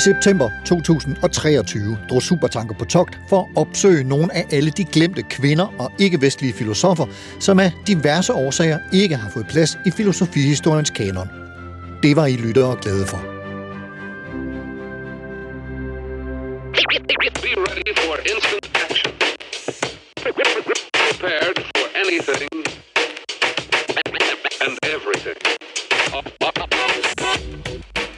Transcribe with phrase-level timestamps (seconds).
[0.00, 5.74] September 2023 drog Supertanker på togt for at opsøge nogle af alle de glemte kvinder
[5.78, 7.06] og ikke-vestlige filosofer,
[7.40, 11.28] som af diverse årsager ikke har fået plads i filosofihistoriens kanon.
[12.02, 13.16] Det var I lyttere glade for.
[17.42, 19.12] Be ready for instant action.
[20.22, 22.79] Prepared for anything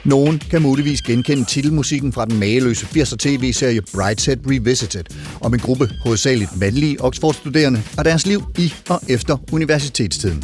[0.05, 5.03] Nogen kan muligvis genkende titelmusikken fra den mageløse 80'er tv-serie Brightside Revisited
[5.41, 10.43] om en gruppe hovedsageligt mandlige Oxford-studerende og deres liv i og efter universitetstiden.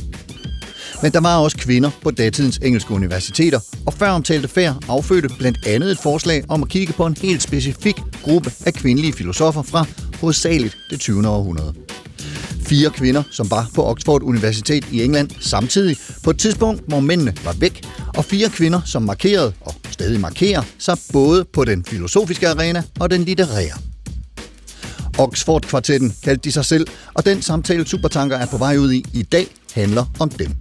[1.02, 5.67] Men der var også kvinder på datidens engelske universiteter, og før omtalte færd affødte blandt
[5.67, 9.85] andet et forslag om at kigge på en helt specifik gruppe af kvindelige filosofer fra
[10.21, 11.27] hovedsageligt det 20.
[11.27, 11.73] århundrede.
[12.70, 17.34] Fire kvinder, som var på Oxford Universitet i England samtidig på et tidspunkt, hvor mændene
[17.44, 17.86] var væk,
[18.17, 23.11] og fire kvinder, som markerede og stadig markerer sig både på den filosofiske arena og
[23.11, 23.78] den litterære.
[25.17, 29.23] Oxford-kvartetten kaldte de sig selv, og den samtale Supertanker er på vej ud i i
[29.23, 30.52] dag handler om dem.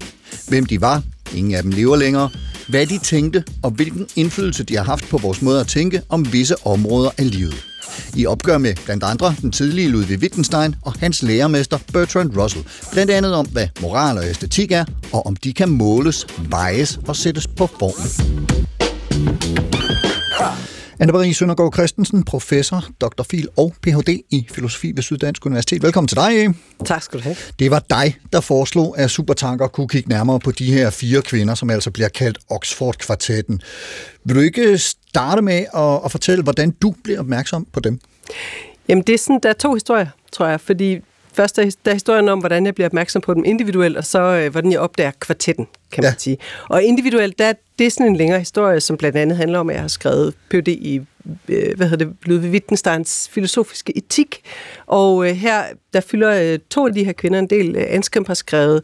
[0.48, 1.02] Hvem de var,
[1.34, 2.30] ingen af dem lever længere,
[2.68, 6.32] hvad de tænkte og hvilken indflydelse de har haft på vores måde at tænke om
[6.32, 7.67] visse områder af livet.
[8.16, 12.64] I opgør med blandt andre den tidlige Ludwig Wittgenstein og hans lærermester Bertrand Russell.
[12.92, 17.16] Blandt andet om, hvad moral og æstetik er, og om de kan måles, vejes og
[17.16, 18.10] sættes på formel.
[21.02, 23.22] Anne-Marie Søndergaard Christensen, professor, Dr.
[23.30, 24.08] Fil og Ph.D.
[24.30, 25.82] i filosofi ved Syddansk Universitet.
[25.82, 26.54] Velkommen til dig.
[26.84, 27.36] Tak skal du have.
[27.58, 31.54] Det var dig, der foreslog, at Supertanker kunne kigge nærmere på de her fire kvinder,
[31.54, 33.60] som altså bliver kaldt Oxford-kvartetten.
[34.24, 38.00] Vil du ikke starte med at, at fortælle, hvordan du blev opmærksom på dem?
[38.88, 40.98] Jamen, det er sådan, der er to historier, tror jeg, fordi
[41.32, 44.20] først er der er historien om, hvordan jeg bliver opmærksom på dem individuelt, og så
[44.20, 46.14] øh, hvordan jeg opdager kvartetten, kan man Ja.
[46.18, 46.38] sige.
[46.68, 49.74] Og individuelt, der, det er sådan en længere historie, som blandt andet handler om, at
[49.74, 50.68] jeg har skrevet Ph.D.
[50.68, 51.00] i
[51.48, 54.40] øh, hvad hedder det, Ludwig Wittgensteins filosofiske etik.
[54.86, 57.76] Og øh, her, der fylder øh, to af de her kvinder en del.
[57.76, 58.82] Øh, Anskamp har skrevet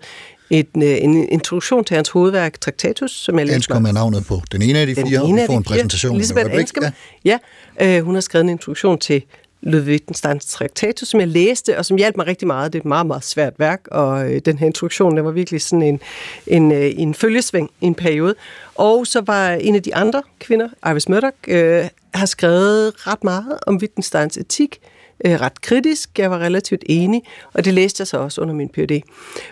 [0.50, 4.42] et, øh, en introduktion til hans hovedværk, Traktatus, som jeg læste Anskom er navnet på
[4.52, 5.74] den ene af de den fire, og ene vi af får en fire.
[5.74, 6.16] præsentation.
[6.16, 6.54] Elisabeth.
[6.54, 6.84] Anskom.
[7.24, 7.38] Ja,
[7.78, 9.22] ja øh, hun har skrevet en introduktion til
[9.60, 12.72] Ludwig Wittgensteins Traktatus, som jeg læste, og som hjalp mig rigtig meget.
[12.72, 15.62] Det er et meget, meget svært værk, og øh, den her introduktion, den var virkelig
[15.62, 16.00] sådan en,
[16.46, 18.34] en, øh, en følgesving i en periode.
[18.74, 21.84] Og så var en af de andre kvinder, Iris Murdoch, øh,
[22.14, 24.90] har skrevet ret meget om Wittgensteins etik, øh,
[25.24, 26.18] Øh, ret kritisk.
[26.18, 29.02] Jeg var relativt enig, og det læste jeg så også under min Ph.D.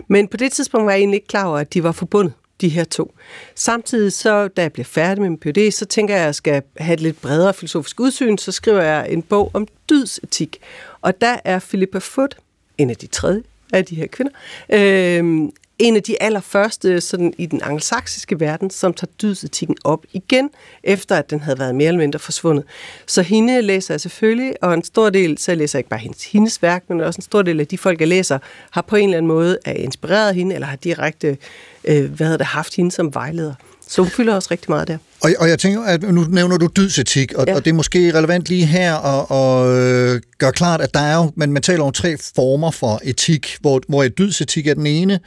[0.07, 2.69] Men på det tidspunkt var jeg egentlig ikke klar over, at de var forbundet de
[2.69, 3.13] her to.
[3.55, 6.61] Samtidig så, da jeg bliver færdig med min Ph.D., så tænker jeg, at jeg skal
[6.77, 10.57] have et lidt bredere filosofisk udsyn, så skriver jeg en bog om dydsetik.
[11.01, 12.37] Og der er Philippa Foot,
[12.77, 14.31] en af de tredje af de her kvinder,
[14.69, 20.49] øh, en af de allerførste sådan, i den angelsaksiske verden, som tager dydsetikken op igen,
[20.83, 22.65] efter at den havde været mere eller mindre forsvundet.
[23.07, 26.61] Så hende læser jeg selvfølgelig, og en stor del, så læser ikke bare hendes, hendes
[26.61, 28.39] værk, men også en stor del af de folk, jeg læser,
[28.71, 31.37] har på en eller anden måde er inspireret hende, eller har direkte
[31.83, 33.53] øh, hvad det, haft hende som vejleder.
[33.87, 34.97] Så hun fylder også rigtig meget der.
[35.21, 37.55] Og, og jeg tænker, at nu nævner du dydsetik, og, ja.
[37.55, 41.15] Og det er måske relevant lige her at, at øh, gøre klart, at der er
[41.15, 44.87] jo, man, man taler om tre former for etik, hvor, hvor et dydsetik er den
[44.87, 45.19] ene,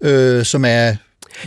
[0.00, 0.96] øh, som er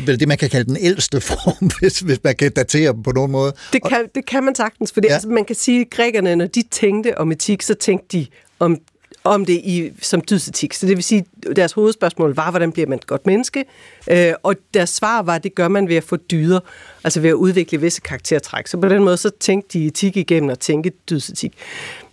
[0.06, 3.12] vel det, man kan kalde den ældste form, hvis, hvis man kan datere dem på
[3.12, 3.54] nogen måde.
[3.74, 5.14] Det kan, det kan man sagtens, for ja.
[5.14, 8.28] altså, man kan sige, at grækerne, når de tænkte om etik, så tænkte de
[8.60, 8.78] om,
[9.28, 10.74] om det i, som dydsetik.
[10.74, 11.26] Så det vil sige,
[11.56, 13.66] deres hovedspørgsmål var, hvordan bliver man et godt menneske?
[14.12, 16.60] Øh, og deres svar var, at det gør man ved at få dyder,
[17.04, 18.68] altså ved at udvikle visse karaktertræk.
[18.68, 21.54] Så på den måde, så tænkte de etik igennem og tænke dydsetik.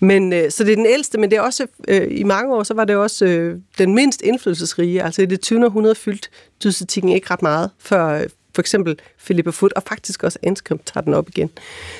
[0.01, 2.63] Men, øh, så det er den ældste, men det er også, øh, i mange år,
[2.63, 5.03] så var det også øh, den mindst indflydelsesrige.
[5.03, 5.65] Altså i det 20.
[5.65, 6.29] århundrede fyldte
[6.65, 11.05] dydsetikken ikke ret meget, før øh, for eksempel Philippa Foot, og faktisk også Anscombe tager
[11.05, 11.51] den op igen.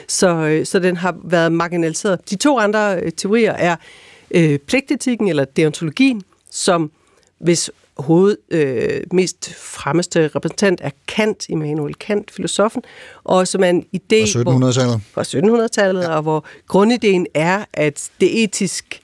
[0.09, 2.31] Så, øh, så den har været marginaliseret.
[2.31, 3.77] De to andre øh, teorier er
[4.35, 6.91] øh, pligtetikken, eller deontologien, som
[7.39, 12.83] hvis hoved, øh, mest fremmeste repræsentant er Kant, Immanuel Kant, filosofen,
[13.25, 14.21] og som er en idé...
[14.21, 15.01] Fra 1700-tallet.
[15.13, 16.17] Fra 1700-tallet, ja.
[16.17, 19.01] og hvor grundideen er, at det etisk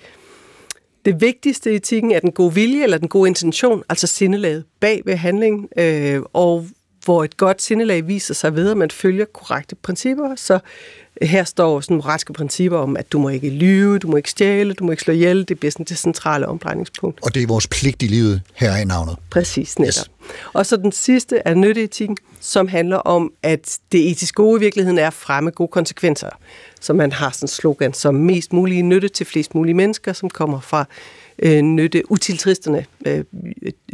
[1.04, 5.02] det vigtigste i etikken er den gode vilje eller den gode intention, altså sindelaget bag
[5.04, 6.66] ved handlingen, øh, og
[7.10, 10.34] hvor et godt sindelag viser sig ved, at man følger korrekte principper.
[10.36, 10.58] Så
[11.22, 14.74] her står sådan moralske principper om, at du må ikke lyve, du må ikke stjæle,
[14.74, 15.48] du må ikke slå ihjel.
[15.48, 17.18] Det bliver sådan det centrale omdrejningspunkt.
[17.22, 19.16] Og det er vores pligt i livet, her er navnet.
[19.30, 19.88] Præcis, netop.
[19.88, 20.10] Yes.
[20.52, 24.98] Og så den sidste er nytteetikken, som handler om, at det etiske gode i virkeligheden
[24.98, 26.30] er at fremme gode konsekvenser.
[26.80, 30.30] Så man har sådan en slogan som mest mulig nytte til flest mulige mennesker, som
[30.30, 30.84] kommer fra
[31.38, 33.24] øh, nytte utiltristerne, øh,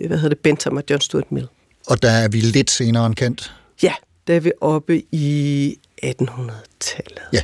[0.06, 1.48] hvad hedder det, Bentham og John Stuart Mill.
[1.86, 3.52] Og der er vi lidt senere end kendt.
[3.82, 3.92] Ja,
[4.26, 7.22] der er vi oppe i 1800-tallet.
[7.32, 7.40] Ja.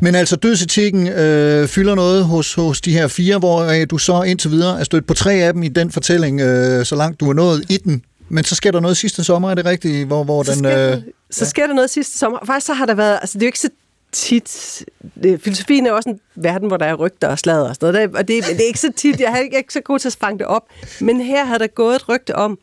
[0.00, 4.22] Men altså dødsetikken øh, fylder noget hos, hos de her fire, hvor øh, du så
[4.22, 7.28] indtil videre er stødt på tre af dem i den fortælling, øh, så langt du
[7.28, 8.04] er nået i den.
[8.28, 10.06] Men så sker der noget sidste sommer, er det rigtigt?
[10.06, 12.38] Hvor, hvor så den, sker, øh, så sker der noget sidste sommer.
[12.46, 13.68] Faktisk så har der været, altså det er jo ikke så
[14.12, 14.84] tit,
[15.22, 18.16] det, filosofien er også en verden, hvor der er rygter og slader og sådan noget,
[18.16, 20.38] og det, det er ikke så tit, jeg er ikke, så god til at fange
[20.38, 20.62] det op,
[21.00, 22.58] men her har der gået et rygte om,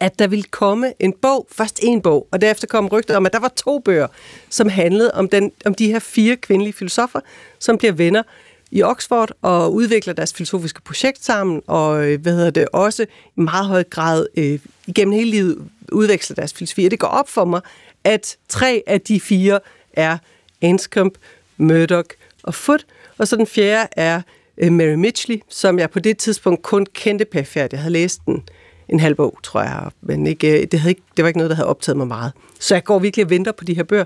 [0.00, 3.32] at der ville komme en bog, først en bog, og derefter kom rygtet om, at
[3.32, 4.06] der var to bøger,
[4.48, 7.20] som handlede om, den, om de her fire kvindelige filosofer,
[7.58, 8.22] som bliver venner
[8.70, 13.06] i Oxford og udvikler deres filosofiske projekt sammen, og øh, hvad hedder det, også
[13.36, 16.84] i meget høj grad øh, igennem hele livet udveksler deres filosofi.
[16.84, 17.60] Og det går op for mig,
[18.04, 19.60] at tre af de fire
[19.92, 20.18] er
[20.62, 21.18] Anscombe,
[21.56, 22.08] Murdoch
[22.42, 22.86] og Foot,
[23.18, 24.22] og så den fjerde er
[24.58, 27.72] øh, Mary Mitchley, som jeg på det tidspunkt kun kendte perfekt.
[27.72, 28.42] Jeg havde læst den
[28.88, 31.50] en halv bog, tror jeg, men ikke, øh, det, havde ikke, det var ikke noget,
[31.50, 32.32] der havde optaget mig meget.
[32.60, 34.04] Så jeg går virkelig og venter på de her bøger,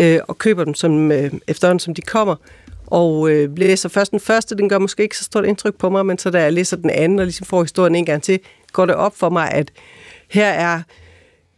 [0.00, 2.36] øh, og køber dem som, øh, efterhånden, som de kommer,
[2.86, 6.06] og øh, læser først den første, den gør måske ikke så stort indtryk på mig,
[6.06, 8.40] men så da jeg læser den anden, og ligesom får historien en gang til,
[8.72, 9.72] går det op for mig, at
[10.28, 10.82] her er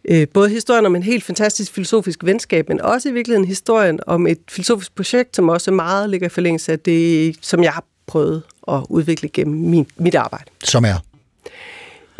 [0.04, 4.26] øh, både historien om en helt fantastisk filosofisk venskab, men også i virkeligheden historien om
[4.26, 8.42] et filosofisk projekt, som også meget ligger i forlængelse af det, som jeg har prøvet
[8.68, 10.44] at udvikle gennem min, mit arbejde.
[10.64, 11.04] Som er?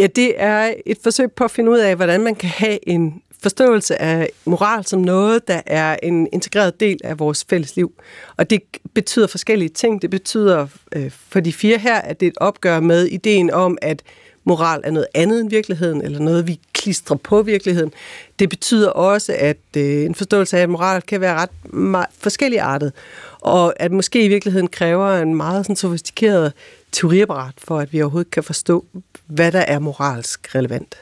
[0.01, 3.23] Ja, det er et forsøg på at finde ud af, hvordan man kan have en
[3.43, 7.93] forståelse af moral som noget, der er en integreret del af vores fælles liv.
[8.37, 8.61] Og det
[8.95, 10.03] betyder forskellige ting.
[10.03, 10.67] Det betyder
[10.97, 14.03] øh, for de fire her, at det er et opgør med ideen om, at
[14.45, 17.93] moral er noget andet end virkeligheden, eller noget, vi klistrer på virkeligheden.
[18.39, 22.93] Det betyder også, at øh, en forståelse af, at moral kan være ret forskelligartet,
[23.41, 26.53] og at måske i virkeligheden kræver en meget sådan, sofistikeret
[26.93, 28.85] teoriapparat for, at vi overhovedet kan forstå,
[29.27, 30.95] hvad der er moralsk relevant.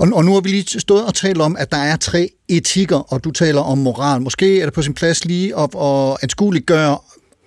[0.00, 3.12] Og, og nu har vi lige stået og talt om, at der er tre etikker,
[3.12, 4.20] og du taler om moral.
[4.20, 6.98] Måske er det på sin plads lige at, at anskueliggøre,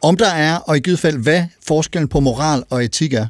[0.02, 3.28] om der er, og i givet fald, hvad forskellen på moral og etik er.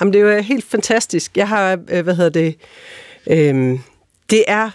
[0.00, 1.36] Jamen, det er jo helt fantastisk.
[1.36, 2.56] Jeg har, øh, hvad hedder det,
[3.26, 3.78] øhm,
[4.30, 4.70] det er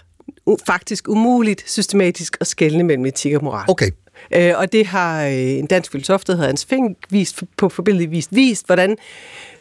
[0.65, 3.65] faktisk umuligt systematisk at skelne mellem etik og moral.
[3.67, 3.91] Okay.
[4.35, 8.11] Øh, og det har øh, en dansk filosof, der hedder Hans Fink, vist på forbindelig
[8.11, 8.97] vist, vist, hvordan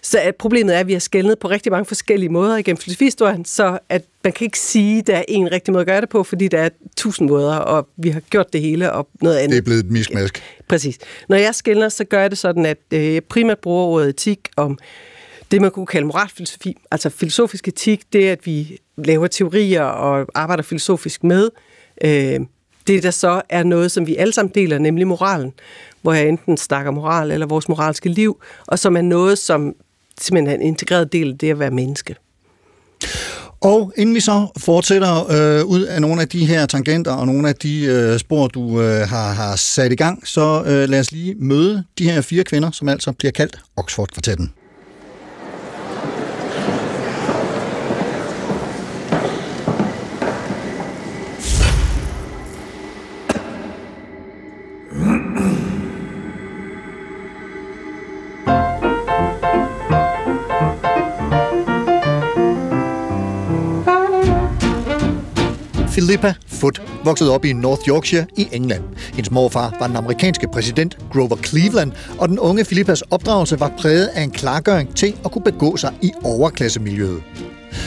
[0.02, 3.44] så at problemet er, at vi har skældnet på rigtig mange forskellige måder igennem filosofihistorien,
[3.44, 6.08] så at man kan ikke sige, at der er en rigtig måde at gøre det
[6.08, 9.50] på, fordi der er tusind måder, og vi har gjort det hele og noget andet.
[9.50, 10.38] Det er blevet et miskmask.
[10.38, 10.98] Ja, præcis.
[11.28, 14.48] Når jeg skældner, så gør jeg det sådan, at øh, jeg primært bruger ordet etik
[14.56, 14.78] om
[15.50, 16.76] det, man kunne kalde moralfilosofi.
[16.90, 21.50] Altså filosofisk etik, det er, at vi laver teorier og arbejder filosofisk med
[22.04, 22.40] øh,
[22.86, 25.52] det, der så er noget, som vi alle sammen deler, nemlig moralen,
[26.02, 29.74] hvor jeg enten snakker moral eller vores moralske liv, og som er noget, som
[30.20, 32.16] simpelthen er en integreret del af det at være menneske.
[33.60, 37.48] Og inden vi så fortsætter øh, ud af nogle af de her tangenter og nogle
[37.48, 41.12] af de øh, spor, du øh, har, har sat i gang, så øh, lad os
[41.12, 44.52] lige møde de her fire kvinder, som altså bliver kaldt Oxford-kvartetten.
[66.62, 68.82] Foot voksede op i North Yorkshire i England.
[69.14, 74.06] Hendes morfar var den amerikanske præsident Grover Cleveland, og den unge Philippas opdragelse var præget
[74.06, 77.22] af en klargøring til at kunne begå sig i overklassemiljøet.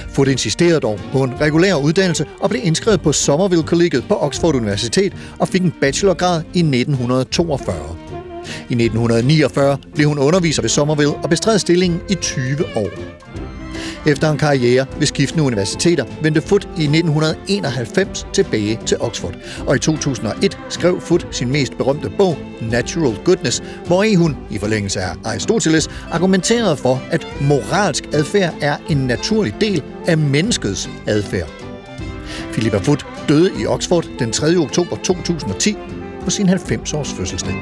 [0.10, 5.14] Foot insisterede dog på en regulær uddannelse og blev indskrevet på Somerville-kollegiet på Oxford Universitet
[5.40, 7.76] og fik en bachelorgrad i 1942.
[8.50, 12.90] I 1949 blev hun underviser ved Somerville og bestred stillingen i 20 år.
[14.08, 19.36] Efter en karriere ved skiftende universiteter vendte Foot i 1991 tilbage til Oxford,
[19.68, 24.58] og i 2001 skrev Foot sin mest berømte bog, Natural Goodness, hvor i hun, i
[24.58, 31.50] forlængelse af Aristoteles, argumenterede for, at moralsk adfærd er en naturlig del af menneskets adfærd.
[32.52, 34.56] Philippa Foot døde i Oxford den 3.
[34.58, 35.76] oktober 2010
[36.22, 37.56] på sin 90-års fødselsdag.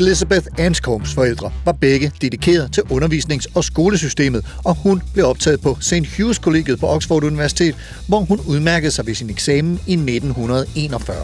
[0.00, 5.76] Elizabeth Anscombs forældre var begge dedikeret til undervisnings- og skolesystemet, og hun blev optaget på
[5.80, 5.92] St.
[5.92, 7.74] Hugh's Kollegiet på Oxford Universitet,
[8.08, 11.16] hvor hun udmærkede sig ved sin eksamen i 1941.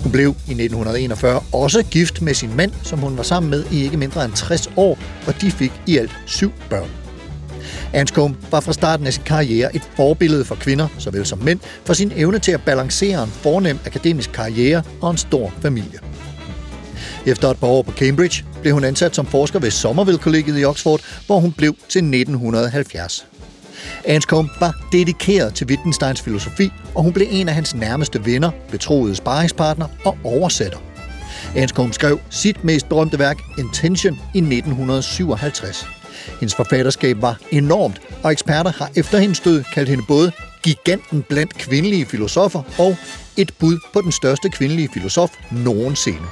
[0.00, 3.84] Hun blev i 1941 også gift med sin mand, som hun var sammen med i
[3.84, 6.90] ikke mindre end 60 år, og de fik i alt syv børn.
[7.92, 11.92] Anscombe var fra starten af sin karriere et forbillede for kvinder, såvel som mænd, for
[11.92, 16.07] sin evne til at balancere en fornem akademisk karriere og en stor familie.
[17.28, 21.00] Efter et par år på Cambridge blev hun ansat som forsker ved Somerville-kollegiet i Oxford,
[21.26, 23.26] hvor hun blev til 1970.
[24.04, 29.16] Anscombe var dedikeret til Wittgensteins filosofi, og hun blev en af hans nærmeste venner, betroede
[29.16, 30.78] sparringspartner og oversætter.
[31.56, 35.86] Anscombe skrev sit mest berømte værk, Intention, i 1957.
[36.40, 40.32] Hendes forfatterskab var enormt, og eksperter har efter hendes død kaldt hende både
[40.62, 42.96] giganten blandt kvindelige filosofer og
[43.36, 46.26] et bud på den største kvindelige filosof nogensinde.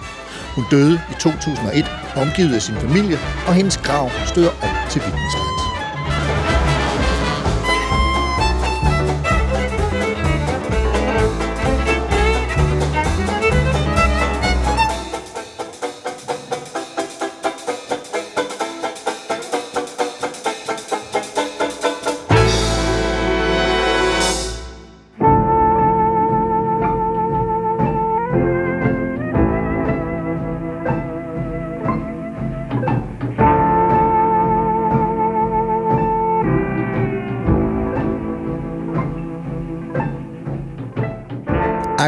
[0.57, 1.85] Hun døde i 2001,
[2.17, 5.56] omgivet af sin familie, og hendes grav støder op til Wittgensteins.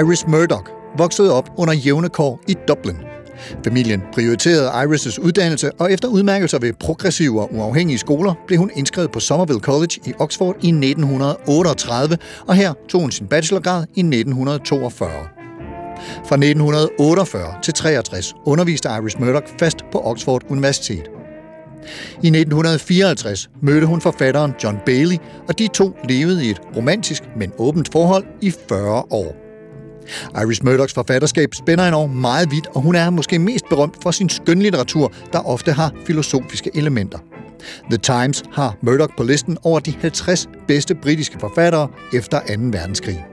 [0.01, 2.97] Iris Murdoch voksede op under jævne kår i Dublin.
[3.65, 9.11] Familien prioriterede Iris' uddannelse, og efter udmærkelser ved progressive og uafhængige skoler blev hun indskrevet
[9.11, 15.11] på Somerville College i Oxford i 1938, og her tog hun sin bachelorgrad i 1942.
[15.99, 21.11] Fra 1948 til 63 underviste Iris Murdoch fast på Oxford Universitet.
[22.23, 25.17] I 1954 mødte hun forfatteren John Bailey,
[25.49, 29.48] og de to levede i et romantisk, men åbent forhold i 40 år.
[30.43, 34.29] Iris Murdochs forfatterskab spænder enormt meget vidt, og hun er måske mest berømt for sin
[34.29, 37.19] skønlitteratur, der ofte har filosofiske elementer.
[37.91, 42.45] The Times har Murdoch på listen over de 50 bedste britiske forfattere efter 2.
[42.47, 43.25] verdenskrig.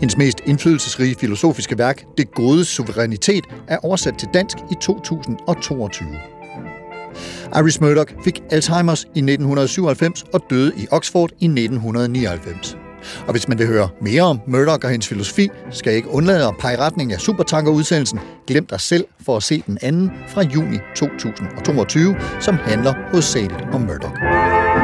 [0.00, 6.08] Hendes mest indflydelsesrige filosofiske værk, Det gode suverænitet, er oversat til dansk i 2022.
[7.56, 12.83] Iris Murdoch fik Alzheimer's i 1997 og døde i Oxford i 1999.
[13.26, 16.48] Og hvis man vil høre mere om Murdoch og hendes filosofi, skal jeg ikke undlade
[16.48, 20.78] at pege retning af Supertanker-udsendelsen Glem dig selv for at se den anden fra juni
[20.96, 24.83] 2022, som handler hovedsageligt om Murdoch.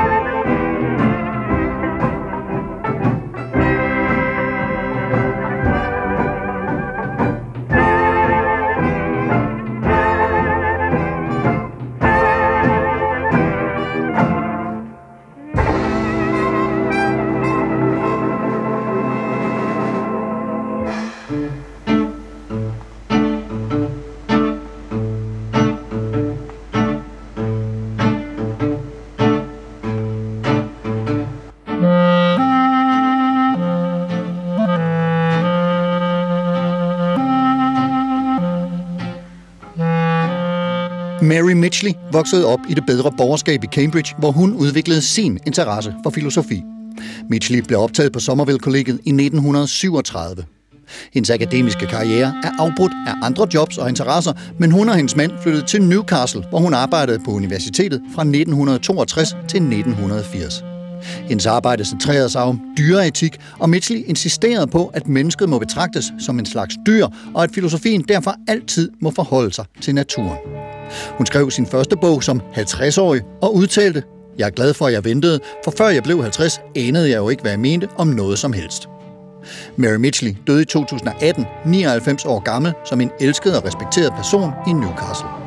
[41.70, 46.10] Mary voksede op i det bedre borgerskab i Cambridge, hvor hun udviklede sin interesse for
[46.10, 46.62] filosofi.
[47.28, 50.44] Mitchley blev optaget på Somerville-kollegiet i 1937.
[51.12, 55.32] Hendes akademiske karriere er afbrudt af andre jobs og interesser, men hun og hendes mand
[55.42, 60.79] flyttede til Newcastle, hvor hun arbejdede på universitetet fra 1962 til 1980.
[61.02, 66.38] Hendes arbejde centrerede sig om dyreetik, og Mitchell insisterede på, at mennesket må betragtes som
[66.38, 70.38] en slags dyr, og at filosofien derfor altid må forholde sig til naturen.
[71.16, 74.02] Hun skrev sin første bog som 50-årig og udtalte,
[74.38, 77.28] jeg er glad for, at jeg ventede, for før jeg blev 50, anede jeg jo
[77.28, 78.88] ikke, hvad jeg mente om noget som helst.
[79.76, 84.72] Mary Mitchell døde i 2018, 99 år gammel, som en elsket og respekteret person i
[84.72, 85.39] Newcastle.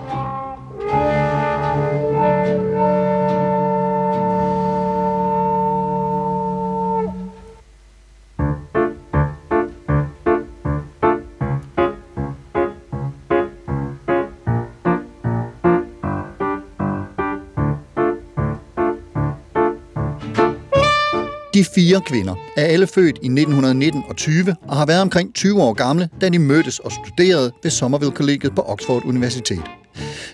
[21.63, 25.62] De fire kvinder er alle født i 1919 og 20 og har været omkring 20
[25.62, 29.62] år gamle, da de mødtes og studerede ved Somerville-kollegiet på Oxford Universitet.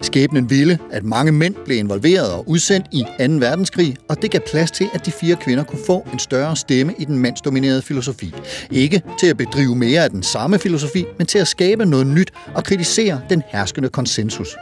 [0.01, 3.07] Skæbnen ville, at mange mænd blev involveret og udsendt i 2.
[3.19, 6.93] verdenskrig, og det gav plads til, at de fire kvinder kunne få en større stemme
[6.99, 8.33] i den mandsdominerede filosofi.
[8.71, 12.31] Ikke til at bedrive mere af den samme filosofi, men til at skabe noget nyt
[12.55, 14.55] og kritisere den herskende konsensus.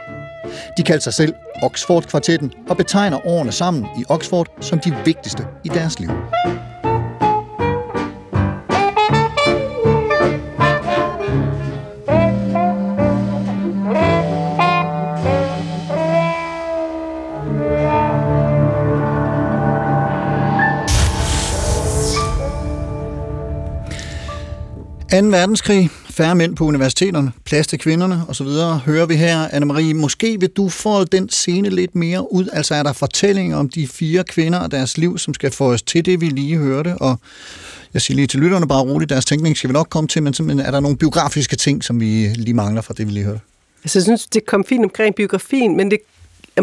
[0.78, 5.70] De kaldte sig selv Oxford-kvartetten og betegner årene sammen i Oxford som de vigtigste i
[5.70, 6.10] deres liv.
[25.12, 28.48] Anden verdenskrig, færre mænd på universiteterne, plads til kvinderne osv.,
[28.86, 29.48] hører vi her.
[29.48, 32.48] Anne-Marie, måske vil du få den scene lidt mere ud.
[32.54, 35.82] Altså er der fortællinger om de fire kvinder og deres liv, som skal få os
[35.82, 37.20] til det, vi lige hørte, og
[37.94, 40.34] jeg siger lige til lytterne bare roligt, deres tænkning skal vi nok komme til, men
[40.34, 43.40] simpelthen er der nogle biografiske ting, som vi lige mangler fra det, vi lige hørte?
[43.84, 46.00] Altså, jeg synes, det kom fint omkring biografien, men det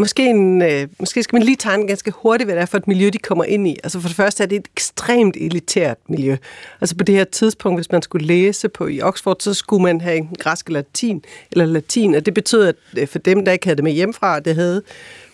[0.00, 2.88] måske, en, øh, måske skal man lige tegne ganske hurtigt, hvad det er for et
[2.88, 3.76] miljø, de kommer ind i.
[3.84, 6.36] Altså for det første er det et ekstremt elitært miljø.
[6.80, 10.00] Altså på det her tidspunkt, hvis man skulle læse på i Oxford, så skulle man
[10.00, 13.66] have en græsk latin, eller latin, og det betød, at øh, for dem, der ikke
[13.66, 14.82] havde det med hjemmefra, det havde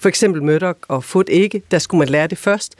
[0.00, 2.74] for eksempel Murdoch og Foot ikke, der skulle man lære det først.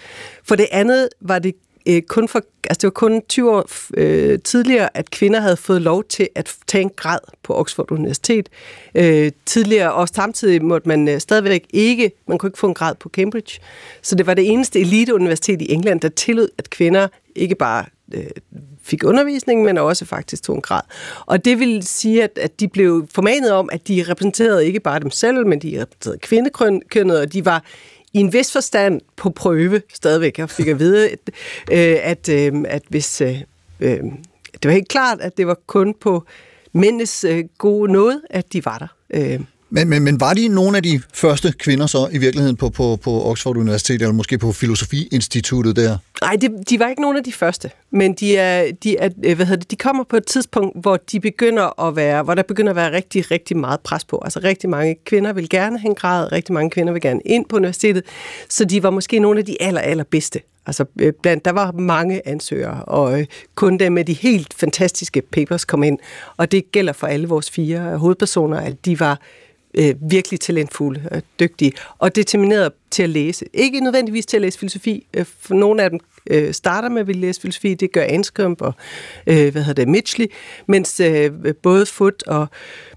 [0.45, 1.55] For det andet var det
[1.91, 5.83] øh, kun for, altså det var kun 20 år øh, tidligere, at kvinder havde fået
[5.83, 8.49] lov til at tage en grad på Oxford Universitet.
[8.95, 12.95] Øh, tidligere, og samtidig måtte man øh, stadigvæk ikke, man kunne ikke få en grad
[12.95, 13.61] på Cambridge.
[14.03, 18.25] Så det var det eneste eliteuniversitet i England, der tillod, at kvinder ikke bare øh,
[18.83, 20.83] fik undervisning, men også faktisk tog en grad.
[21.27, 25.01] Og det vil sige, at, at de blev formanet om, at de repræsenterede ikke bare
[25.01, 27.65] dem selv, men de repræsenterede kvindekønnet, og de var
[28.13, 30.39] i en vis forstand på prøve stadigvæk.
[30.39, 31.19] Jeg fik at vide, at,
[31.73, 33.21] øh, at, øh, at hvis...
[33.21, 33.43] Øh,
[33.81, 33.99] øh,
[34.53, 36.25] det var helt klart, at det var kun på
[36.73, 38.89] mændenes øh, gode noget, at de var der.
[39.15, 39.41] Øh.
[39.73, 42.99] Men, men, men var de nogle af de første kvinder så i virkeligheden på, på,
[43.03, 45.99] på Oxford Universitet, eller måske på Filosofiinstituttet der?
[46.23, 49.37] Nej, de, de var ikke nogle af de første, men de, er, de, er, øh,
[49.37, 52.43] hvad hedder det, de kommer på et tidspunkt, hvor de begynder at være, hvor der
[52.43, 54.23] begynder at være rigtig, rigtig meget pres på.
[54.25, 57.45] Altså rigtig mange kvinder vil gerne have en grad, rigtig mange kvinder vil gerne ind
[57.49, 58.03] på universitetet,
[58.49, 60.41] så de var måske nogle af de aller, aller bedste.
[60.67, 65.23] Altså, øh, blandt, der var mange ansøgere, og øh, kun dem med de helt fantastiske
[65.23, 65.99] papers kom ind.
[66.37, 69.21] Og det gælder for alle vores fire hovedpersoner, at de var
[69.75, 73.45] øh, virkelig talentfulde og dygtige, og determineret til at læse.
[73.53, 77.07] Ikke nødvendigvis til at læse filosofi, øh, for nogle af dem øh, starter med at
[77.07, 78.75] ville læse filosofi, det gør Anscombe og
[79.27, 80.27] øh, hvad hedder det, Mitchley,
[80.69, 81.31] mens øh,
[81.63, 82.47] både Foot og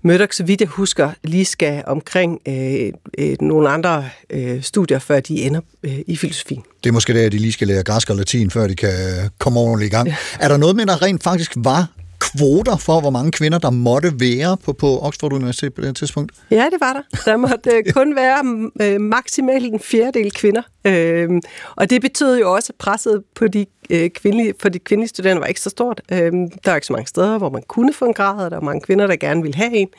[0.02, 5.20] Murdoch, så vidt jeg husker, lige skal omkring øh, øh, nogle andre øh, studier, før
[5.20, 6.62] de ender øh, i filosofi.
[6.84, 8.92] Det er måske det, at de lige skal lære græsk og latin, før de kan
[9.38, 10.08] komme ordentligt i gang.
[10.08, 10.16] Ja.
[10.40, 11.88] Er der noget med, der rent faktisk var
[12.24, 16.32] kvoter for, hvor mange kvinder, der måtte være på, på Oxford Universitet på det tidspunkt?
[16.52, 17.18] Ja, det var der.
[17.26, 20.62] Der måtte øh, kun være mm, øh, maksimalt en fjerdedel kvinder.
[20.86, 21.30] Øh,
[21.76, 25.42] og det betød jo også, at presset på de, øh, kvindelige, for de kvindelige studerende
[25.42, 26.02] var ikke så stort.
[26.12, 26.32] Øh,
[26.66, 28.62] der er ikke så mange steder, hvor man kunne få en grad, og der er
[28.62, 29.90] mange kvinder, der gerne ville have en.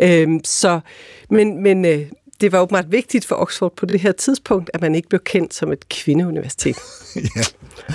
[0.00, 0.80] Øh, så,
[1.30, 2.06] men men øh,
[2.40, 5.54] det var åbenbart vigtigt for Oxford på det her tidspunkt, at man ikke blev kendt
[5.54, 6.76] som et kvindeuniversitet.
[7.36, 7.42] ja.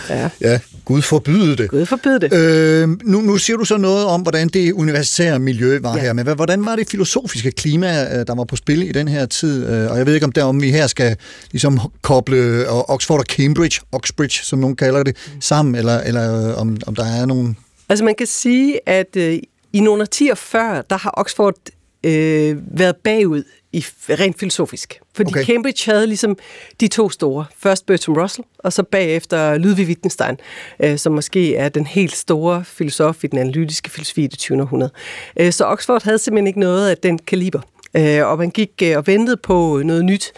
[0.09, 0.29] Ja.
[0.41, 1.69] ja, Gud forbyde det.
[1.69, 2.33] Gud forbyde det.
[2.33, 6.01] Øh, nu, nu siger du så noget om, hvordan det universitære miljø var ja.
[6.01, 9.25] her, men hvordan var det filosofiske klima, øh, der var på spil i den her
[9.25, 9.69] tid?
[9.69, 11.17] Øh, og jeg ved ikke, om, der, om vi her skal
[11.51, 16.77] ligesom koble øh, Oxford og Cambridge, Oxbridge, som nogen kalder det, sammen, eller, eller om,
[16.87, 17.57] om der er nogen...
[17.89, 19.39] Altså man kan sige, at øh,
[19.73, 21.55] i nogle årtier før, der har Oxford
[22.03, 24.99] øh, været bagud i rent filosofisk.
[25.15, 25.45] Fordi okay.
[25.45, 26.37] Cambridge havde ligesom
[26.79, 27.45] de to store.
[27.57, 30.37] Først Bertrand Russell, og så bagefter Ludwig Wittgenstein,
[30.79, 34.61] øh, som måske er den helt store filosof i den analytiske filosofi i det 20.
[34.61, 34.91] århundrede.
[35.39, 37.61] Øh, så Oxford havde simpelthen ikke noget af den kaliber.
[37.97, 40.31] Øh, og man gik øh, og ventede på noget nyt.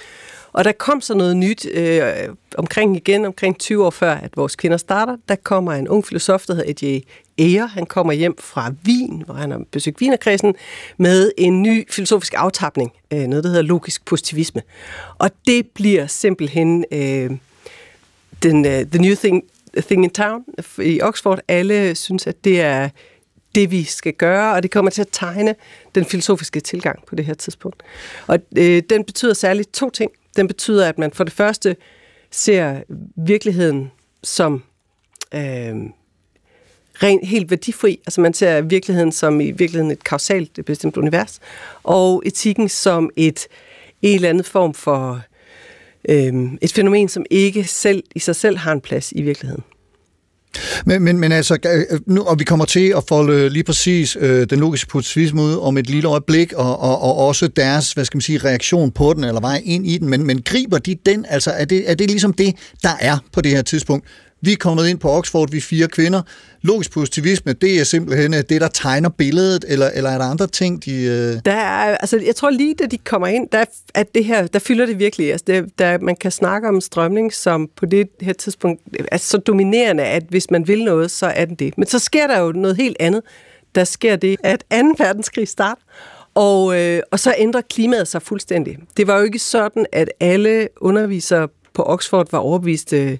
[0.54, 2.02] Og der kom så noget nyt øh,
[2.58, 5.18] omkring igen, omkring 20 år før, at vores kvinder starter.
[5.30, 7.02] Der kommer en ung filosof, der hedder E.J.
[7.38, 7.66] Eger.
[7.66, 10.56] Han kommer hjem fra Wien, hvor han har besøgt Wienerkredsen,
[10.98, 14.62] med en ny filosofisk aftapning, øh, noget der hedder logisk positivisme.
[15.18, 17.32] Og det bliver simpelthen øh,
[18.44, 19.44] den, uh, the new thing,
[19.78, 20.46] thing in town
[20.82, 21.40] i Oxford.
[21.48, 22.90] Alle synes, at det er
[23.56, 25.56] det, vi skal gøre, og det kommer til at tegne
[25.96, 27.84] den filosofiske tilgang på det her tidspunkt.
[28.28, 30.12] Og øh, den betyder særligt to ting.
[30.36, 31.76] Den betyder, at man for det første
[32.32, 32.82] ser
[33.16, 33.92] virkeligheden
[34.24, 34.64] som
[35.34, 35.76] øh,
[36.96, 38.00] rent, helt værdifri.
[38.06, 41.40] Altså man ser virkeligheden som i virkeligheden et kausalt et bestemt univers,
[41.84, 43.48] og etikken som et
[44.02, 45.22] en eller anden form for
[46.10, 49.64] øh, et fænomen, som ikke selv i sig selv har en plads i virkeligheden.
[50.86, 54.48] Men, men, men altså, øh, nu, og vi kommer til at folde lige præcis øh,
[54.50, 58.18] den logiske positivisme ud om et lille øjeblik, og, og, og også deres, hvad skal
[58.18, 61.26] man sige, reaktion på den, eller vej ind i den, men, men griber de den,
[61.30, 64.08] altså er det, er det ligesom det, der er på det her tidspunkt?
[64.46, 66.22] Vi er kommet ind på Oxford, vi er fire kvinder.
[66.62, 70.48] Logisk positivisme, det er simpelthen øh, det, der tegner billedet, eller, eller er der andre
[70.48, 71.04] ting, de...
[71.04, 71.40] Øh...
[71.46, 74.60] Der er, altså, jeg tror lige, da de kommer ind, der, at det her, der
[74.60, 75.32] fylder det virkelig.
[75.32, 79.18] Altså, det, der, man kan snakke om en strømning, som på det her tidspunkt er
[79.18, 81.78] så dominerende, at hvis man vil noget, så er den det.
[81.78, 83.22] Men så sker der jo noget helt andet.
[83.76, 84.78] Der sker det, at 2.
[84.98, 85.82] verdenskrig starter,
[86.36, 88.78] og, øh, og så ændrer klimaet sig fuldstændig.
[88.98, 93.20] Det var jo ikke sådan, at alle undervisere på Oxford var overbeviste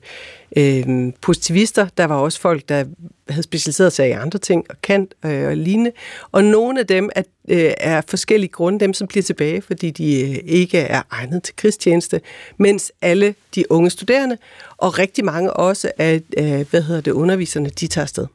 [0.58, 1.88] øh, positivister.
[1.98, 2.84] Der var også folk, der
[3.30, 5.92] havde specialiseret sig i andre ting, og Kant øh, og lignende.
[6.32, 10.22] Og nogle af dem er, øh, er forskellige grunde, dem som bliver tilbage, fordi de
[10.22, 12.22] øh, ikke er egnet til krigstjeneste,
[12.58, 14.38] mens alle de unge studerende,
[14.78, 18.28] og rigtig mange også af, øh, hvad hedder det, underviserne, de tager afsted.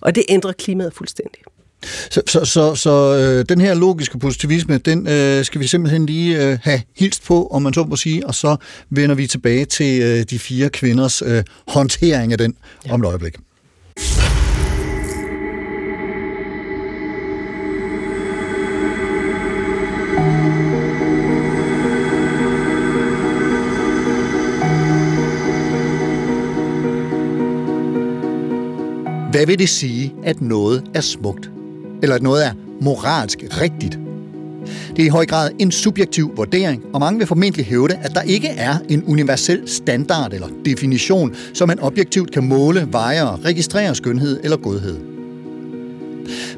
[0.00, 1.42] Og det ændrer klimaet fuldstændig.
[2.10, 6.44] Så, så, så, så øh, den her logiske positivisme, den øh, skal vi simpelthen lige
[6.46, 8.56] øh, have hilst på, om man så må sige, og så
[8.90, 12.54] vender vi tilbage til øh, de fire kvinders øh, håndtering af den
[12.86, 12.92] ja.
[12.92, 13.36] om et øjeblik.
[29.34, 31.53] Hvad vil det sige, at noget er smukt?
[32.04, 33.98] Eller at noget er moralsk rigtigt.
[34.96, 38.22] Det er i høj grad en subjektiv vurdering, og mange vil formentlig hævde, at der
[38.22, 43.94] ikke er en universel standard eller definition, som man objektivt kan måle, veje og registrere
[43.94, 44.98] skønhed eller godhed.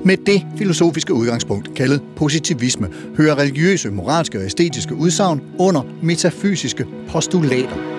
[0.04, 7.95] Med det filosofiske udgangspunkt, kaldet positivisme, hører religiøse, moralske og æstetiske udsagn under metafysiske postulater.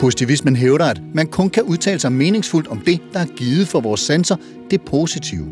[0.00, 3.80] Positivismen hævder, at man kun kan udtale sig meningsfuldt om det, der er givet for
[3.80, 4.36] vores sanser,
[4.70, 5.46] det positive.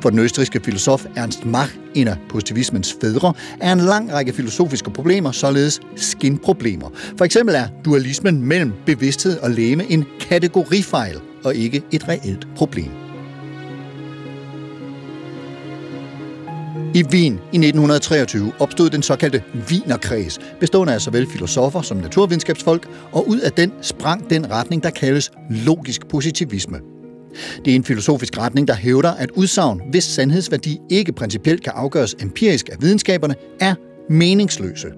[0.00, 4.90] For den østrigske filosof Ernst Mach, en af positivismens fædre, er en lang række filosofiske
[4.90, 6.90] problemer således skinproblemer.
[7.18, 13.01] For eksempel er dualismen mellem bevidsthed og læme en kategorifejl og ikke et reelt problem.
[16.94, 23.28] I Wien i 1923 opstod den såkaldte Wienerkreds, bestående af såvel filosofer som naturvidenskabsfolk, og
[23.28, 26.78] ud af den sprang den retning, der kaldes logisk positivisme.
[27.64, 32.16] Det er en filosofisk retning, der hævder, at udsagn, hvis sandhedsværdi ikke principielt kan afgøres
[32.20, 33.74] empirisk af videnskaberne, er
[34.10, 34.88] meningsløse.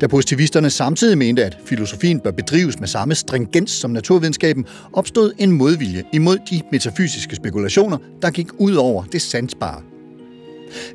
[0.00, 5.52] Da positivisterne samtidig mente, at filosofien bør bedrives med samme stringens som naturvidenskaben, opstod en
[5.52, 9.93] modvilje imod de metafysiske spekulationer, der gik ud over det sandsbare.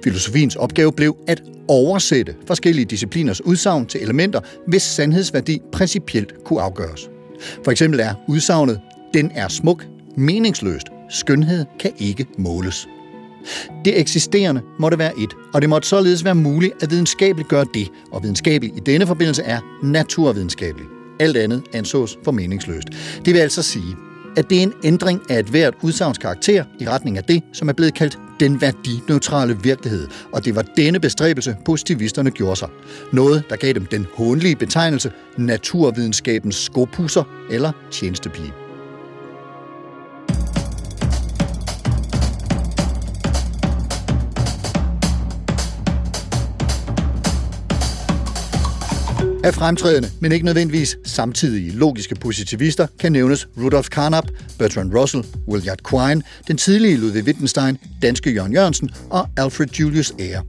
[0.03, 7.09] Filosofiens opgave blev at oversætte forskellige discipliners udsagn til elementer, hvis sandhedsværdi principielt kunne afgøres.
[7.63, 8.79] For eksempel er udsagnet,
[9.13, 9.85] den er smuk,
[10.17, 10.87] meningsløst.
[11.09, 12.87] Skønhed kan ikke måles.
[13.85, 17.87] Det eksisterende måtte være et, og det måtte således være muligt at videnskabeligt gøre det,
[18.11, 20.89] og videnskabeligt i denne forbindelse er naturvidenskabeligt.
[21.19, 22.87] Alt andet ansås for meningsløst.
[23.25, 23.95] Det vil altså sige,
[24.37, 27.69] at det er en ændring af et hvert udsagns karakter i retning af det, som
[27.69, 32.69] er blevet kaldt den værdineutrale virkelighed, og det var denne bestræbelse, positivisterne gjorde sig.
[33.13, 38.68] Noget, der gav dem den håndlige betegnelse naturvidenskabens skopusser eller tjenestepige.
[49.49, 54.27] Af fremtrædende, men ikke nødvendigvis samtidige logiske positivister kan nævnes Rudolf Carnap,
[54.59, 60.41] Bertrand Russell, William Quine, den tidlige Ludwig Wittgenstein, danske Jørgen Jørgensen og Alfred Julius Ayer.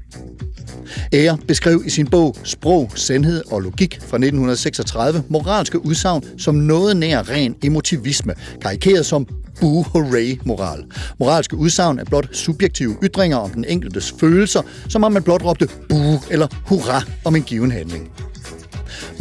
[1.12, 6.96] Ayer beskrev i sin bog Sprog, Sandhed og Logik fra 1936 moralske udsagn som noget
[6.96, 9.26] nær ren emotivisme, karikeret som
[9.60, 10.84] boo hooray moral.
[11.20, 15.68] Moralske udsagn er blot subjektive ytringer om den enkeltes følelser, som om man blot råbte
[15.88, 18.29] boo eller hurra om en given handling.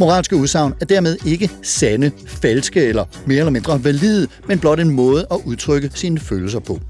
[0.00, 4.90] Moralske udsagn er dermed ikke sande, falske eller mere eller mindre valide, men blot en
[4.90, 6.80] måde at udtrykke sine følelser på.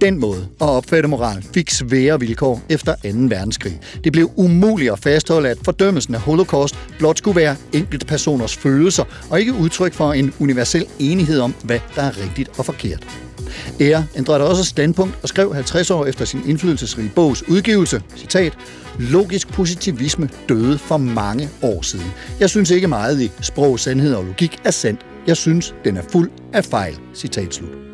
[0.00, 2.98] Den måde at opfatte moral fik svære vilkår efter 2.
[3.02, 3.80] verdenskrig.
[4.04, 9.04] Det blev umuligt at fastholde, at fordømmelsen af holocaust blot skulle være enkelt personers følelser,
[9.30, 13.06] og ikke udtryk for en universel enighed om, hvad der er rigtigt og forkert.
[13.80, 18.52] Ære ændrede også standpunkt og skrev 50 år efter sin indflydelsesrige bogs udgivelse, citat,
[18.98, 22.12] Logisk positivisme døde for mange år siden.
[22.40, 25.06] Jeg synes ikke meget i sprog, sandhed og logik er sandt.
[25.26, 26.98] Jeg synes, den er fuld af fejl.
[27.14, 27.87] Citat slut.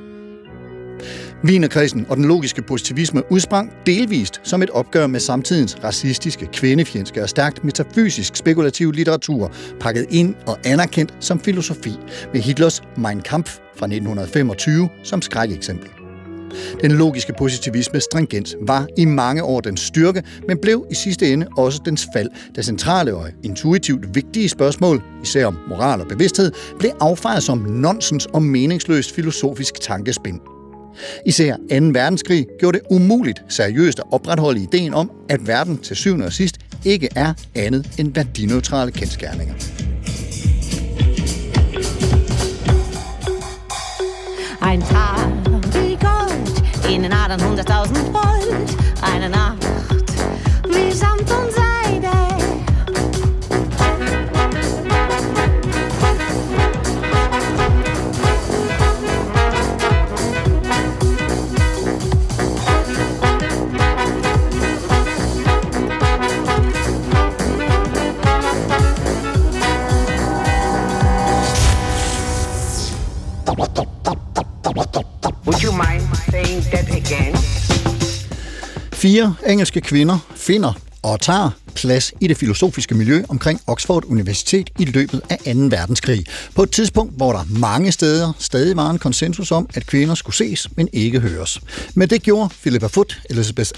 [1.44, 7.28] Wienerkredsen og den logiske positivisme udsprang delvist som et opgør med samtidens racistiske, kvindefjendske og
[7.28, 11.92] stærkt metafysisk spekulativ litteratur, pakket ind og anerkendt som filosofi,
[12.32, 15.88] med Hitlers Mein Kampf fra 1925 som skrækeksempel.
[16.80, 21.46] Den logiske positivisme stringens var i mange år den styrke, men blev i sidste ende
[21.56, 26.90] også dens fald, da centrale og intuitivt vigtige spørgsmål, især om moral og bevidsthed, blev
[27.00, 30.53] affejet som nonsens og meningsløst filosofisk tankespind.
[31.26, 31.58] Især 2.
[31.92, 36.56] verdenskrig gjorde det umuligt seriøst at opretholde ideen om, at verden til syvende og sidst
[36.84, 39.54] ikke er andet end værdineutrale kendskærninger.
[44.70, 45.16] Ein Tag
[45.74, 48.70] wie Gold in den Adern hunderttausend Volt.
[49.14, 49.28] Eine
[75.46, 77.34] Would you mind saying that again?
[78.92, 80.72] Fire engelske kvinder finder
[81.04, 85.60] og tager plads i det filosofiske miljø omkring Oxford Universitet i løbet af 2.
[85.60, 86.26] verdenskrig.
[86.54, 90.36] På et tidspunkt, hvor der mange steder stadig var en konsensus om, at kvinder skulle
[90.36, 91.60] ses, men ikke høres.
[91.94, 93.70] Men det gjorde Philippa Foot, Elizabeth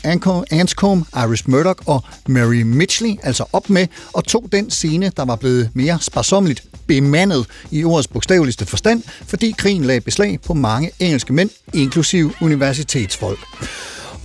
[0.51, 5.37] Anscombe, Iris Murdoch og Mary Mitchley altså op med og tog den scene, der var
[5.37, 11.33] blevet mere sparsommeligt bemandet i ordets bogstaveligste forstand, fordi krigen lagde beslag på mange engelske
[11.33, 13.39] mænd, inklusive universitetsfolk.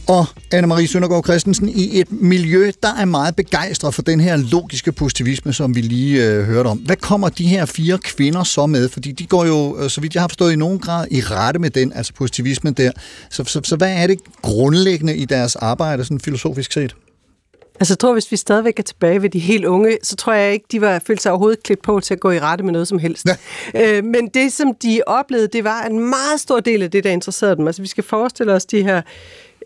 [0.08, 4.92] Og Anne-Marie Søndergaard Christensen i et miljø, der er meget begejstret for den her logiske
[4.92, 6.78] positivisme, som vi lige øh, hørte om.
[6.78, 8.90] Hvad kommer de her fire kvinder så med?
[8.90, 11.60] Fordi de går jo, øh, så vidt jeg har forstået, i nogen grad i rette
[11.60, 12.92] med den, altså positivismen der.
[13.30, 16.96] Så, så, så hvad er det grundlæggende i deres arbejde, sådan filosofisk set?
[17.80, 20.54] Altså, jeg tror, hvis vi stadigvæk er tilbage ved de helt unge, så tror jeg
[20.54, 22.88] ikke, de var følt sig overhovedet klædt på til at gå i rette med noget
[22.88, 23.28] som helst.
[23.74, 23.98] Ja.
[23.98, 27.10] Øh, men det, som de oplevede, det var en meget stor del af det, der
[27.10, 27.68] interesserede dem.
[27.68, 29.02] Altså, vi skal forestille os de her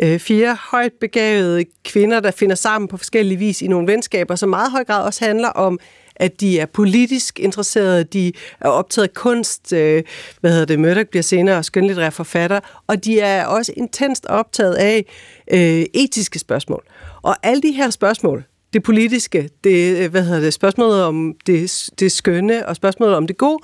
[0.01, 4.49] øh, fire højt begavede kvinder, der finder sammen på forskellige vis i nogle venskaber, som
[4.49, 5.79] meget høj grad også handler om
[6.15, 10.03] at de er politisk interesserede, de er optaget af kunst, øh,
[10.41, 15.05] hvad hedder det, Murdoch bliver senere skønlitterær forfatter, og de er også intenst optaget af
[15.51, 16.83] øh, etiske spørgsmål.
[17.21, 21.89] Og alle de her spørgsmål, det politiske, det, øh, hvad hedder det, spørgsmålet om det,
[21.99, 23.63] det skønne og spørgsmålet om det gode,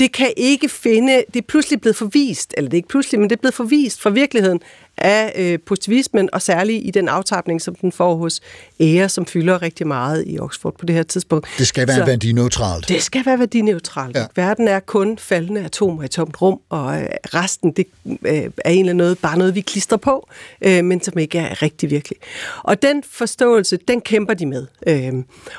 [0.00, 3.30] det kan ikke finde, det er pludselig blevet forvist, eller det er ikke pludselig, men
[3.30, 4.60] det er blevet forvist fra virkeligheden
[4.96, 8.40] af øh, positivismen, og særligt i den aftapning, som den får hos
[8.80, 11.48] ære, som fylder rigtig meget i Oxford på det her tidspunkt.
[11.58, 12.88] Det skal være værdineutralt.
[12.88, 14.16] Det skal være værdineutralt.
[14.16, 14.26] Ja.
[14.36, 18.34] Verden er kun faldende atomer i tomt rum, og øh, resten det øh,
[18.64, 20.28] er egentlig noget, bare noget, vi klister på,
[20.62, 22.18] øh, men som ikke er rigtig virkelig.
[22.62, 24.66] Og den forståelse, den kæmper de med.
[24.86, 25.12] Øh,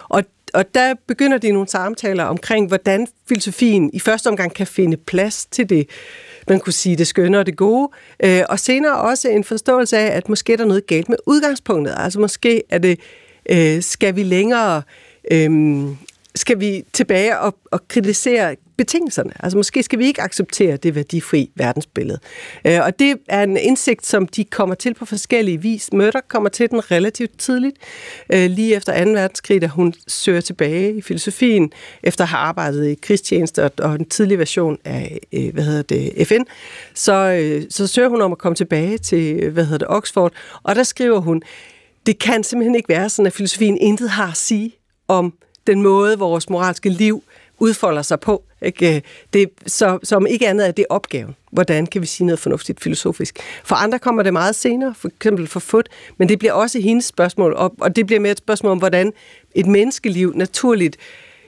[0.10, 4.98] og og der begynder de nogle samtaler omkring, hvordan filosofien i første omgang kan finde
[4.98, 5.90] plads til det,
[6.48, 7.90] man kunne sige, det skønne og det gode,
[8.24, 11.94] øh, og senere også en forståelse af, at måske er der noget galt med udgangspunktet.
[11.98, 13.00] Altså måske er det,
[13.50, 14.82] øh, skal vi længere,
[15.32, 15.52] øh,
[16.36, 19.32] skal vi tilbage og, og kritisere betingelserne.
[19.40, 22.20] Altså måske skal vi ikke acceptere det værdifri verdensbillede.
[22.66, 25.94] Øh, og det er en indsigt, som de kommer til på forskellige vis.
[25.94, 27.78] Møtter kommer til den relativt tidligt,
[28.34, 29.12] øh, lige efter 2.
[29.12, 31.72] verdenskrig, da hun søger tilbage i filosofien,
[32.04, 36.28] efter at have arbejdet i krigstjeneste og en tidlig version af, øh, hvad hedder det,
[36.28, 36.42] FN.
[36.94, 40.76] Så, øh, så søger hun om at komme tilbage til, hvad hedder det, Oxford, og
[40.76, 41.42] der skriver hun,
[42.06, 44.72] det kan simpelthen ikke være sådan, at filosofien intet har at sige
[45.08, 45.34] om
[45.68, 47.24] den måde, vores moralske liv
[47.60, 48.44] udfolder sig på.
[48.62, 48.96] Ikke?
[48.96, 49.02] Øh,
[49.34, 51.36] det, så, som ikke andet er det opgaven.
[51.52, 53.40] Hvordan kan vi sige noget fornuftigt filosofisk?
[53.64, 57.06] For andre kommer det meget senere, for eksempel for Foot, men det bliver også hendes
[57.06, 59.14] spørgsmål, og, og det bliver mere et spørgsmål om, hvordan
[59.56, 60.98] et menneskeliv naturligt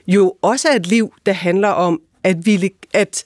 [0.06, 3.24] jo også er et liv, der handler om at ville, at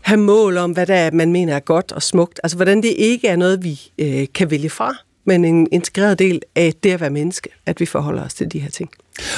[0.00, 2.40] have mål om, hvad der er, man mener er godt og smukt.
[2.42, 4.96] Altså, hvordan det ikke er noget, vi øh, kan vælge fra,
[5.28, 8.58] men en integreret del af det at være menneske, at vi forholder os til de
[8.58, 8.90] her ting.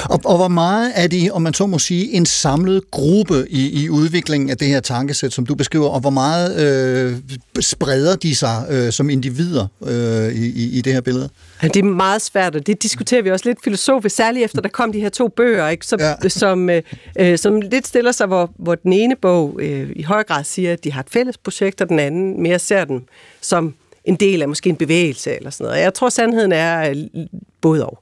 [0.03, 3.83] Og, og hvor meget er de, om man så må sige, en samlet gruppe i,
[3.83, 7.15] i udviklingen af det her tankesæt, som du beskriver, og hvor meget øh,
[7.59, 11.29] spreder de sig øh, som individer øh, i, i det her billede?
[11.63, 14.69] Ja, det er meget svært, og det diskuterer vi også lidt filosofisk, særligt efter der
[14.69, 16.29] kom de her to bøger, ikke, som, ja.
[16.29, 16.81] som, øh,
[17.19, 20.73] øh, som lidt stiller sig, hvor, hvor den ene bog øh, i høj grad siger,
[20.73, 23.03] at de har et fælles projekt, og den anden mere ser dem
[23.41, 23.73] som
[24.05, 25.81] en del af måske en bevægelse eller sådan noget.
[25.81, 27.25] Jeg tror, sandheden er øh,
[27.61, 28.01] både og.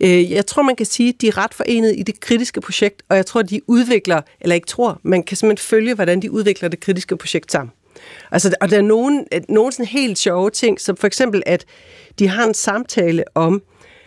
[0.00, 3.02] Øh, jeg tror, man kan sige, at de er ret forenet i det kritiske projekt,
[3.08, 6.68] og jeg tror, de udvikler, eller ikke tror, man kan simpelthen følge, hvordan de udvikler
[6.68, 7.72] det kritiske projekt sammen.
[8.30, 11.64] Altså, og der er nogle, nogle sådan helt sjove ting, som for eksempel, at
[12.18, 13.62] de har en samtale om,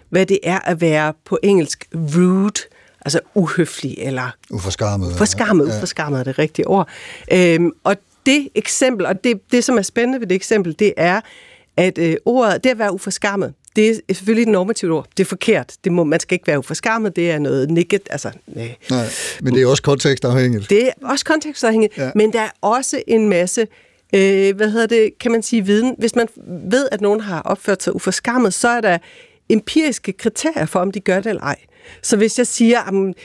[0.09, 2.61] hvad det er at være på engelsk rude,
[3.01, 4.29] altså uhøflig eller...
[4.51, 5.13] Uforskammet.
[5.13, 5.77] Uforskammet, ja.
[5.77, 6.89] uforskammet er det rigtige ord.
[7.31, 7.95] Øhm, og
[8.29, 11.21] det eksempel, og det, det som er spændende ved det eksempel, det er,
[11.77, 15.07] at øh, ordet, det at være uforskammet, det er selvfølgelig et normativt ord.
[15.17, 15.73] Det er forkert.
[15.83, 17.15] Det må, man skal ikke være uforskammet.
[17.15, 18.01] Det er noget nikket.
[18.09, 18.75] Altså, nej.
[18.89, 19.05] Nej,
[19.41, 20.69] men det er også kontekstafhængigt.
[20.69, 22.11] Det er også kontekstafhængigt, Ja.
[22.15, 23.67] men der er også en masse,
[24.15, 25.95] øh, hvad hedder det, kan man sige, viden.
[25.97, 26.27] Hvis man
[26.71, 28.97] ved, at nogen har opført sig uforskammet, så er der
[29.49, 31.55] empiriske kriterier for, om de gør det eller ej.
[32.01, 33.15] Så hvis jeg siger, at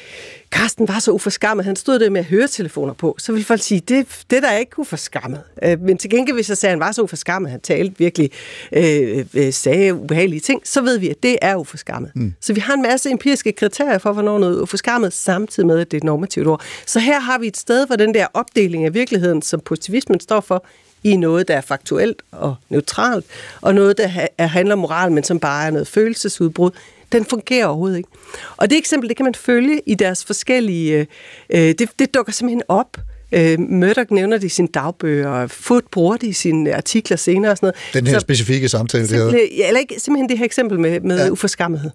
[0.50, 4.06] Carsten var så uforskammet, han stod der med høretelefoner på, så vil folk sige, det,
[4.30, 5.40] det der er ikke uforskammet.
[5.62, 8.30] Øh, Men til gengæld, hvis jeg sagde, at han var så uforskammet, han talte virkelig,
[8.72, 12.10] øh, øh, sagde ubehagelige ting, så ved vi, at det er uforskammet.
[12.14, 12.34] Mm.
[12.40, 15.90] Så vi har en masse empiriske kriterier for, hvornår noget er uforskammet, samtidig med, at
[15.90, 16.62] det er et normativt ord.
[16.86, 20.40] Så her har vi et sted, hvor den der opdeling af virkeligheden, som positivismen står
[20.40, 20.64] for,
[21.06, 23.24] i noget, der er faktuelt og neutralt,
[23.60, 26.70] og noget, der ha- er, handler om moral, men som bare er noget følelsesudbrud,
[27.12, 28.08] den fungerer overhovedet ikke.
[28.56, 31.06] Og det eksempel, det kan man følge i deres forskellige...
[31.50, 32.96] Øh, det, det dukker simpelthen op.
[33.32, 37.50] Øh, Murdoch nævner det i sine dagbøger, og Foot bruger det i sine artikler senere
[37.52, 37.94] og sådan noget.
[37.94, 39.48] Den her Så- specifikke samtale, det havde.
[39.58, 41.30] Ja, eller ikke, simpelthen det her eksempel med, med ja.
[41.30, 41.90] uforskammethed.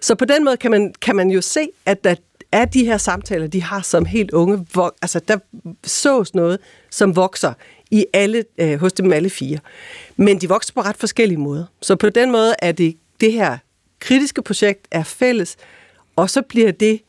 [0.00, 2.14] Så på den måde kan man, kan man jo se, at der
[2.52, 5.36] er de her samtaler, de har som helt unge, hvor, altså der
[5.84, 6.58] sås noget,
[6.90, 7.52] som vokser
[7.90, 9.58] i alle, øh, hos dem alle fire.
[10.16, 11.64] Men de vokser på ret forskellige måder.
[11.82, 13.58] Så på den måde er det, det her
[14.04, 15.56] kritiske projekt er fælles,
[16.16, 17.00] og så bliver det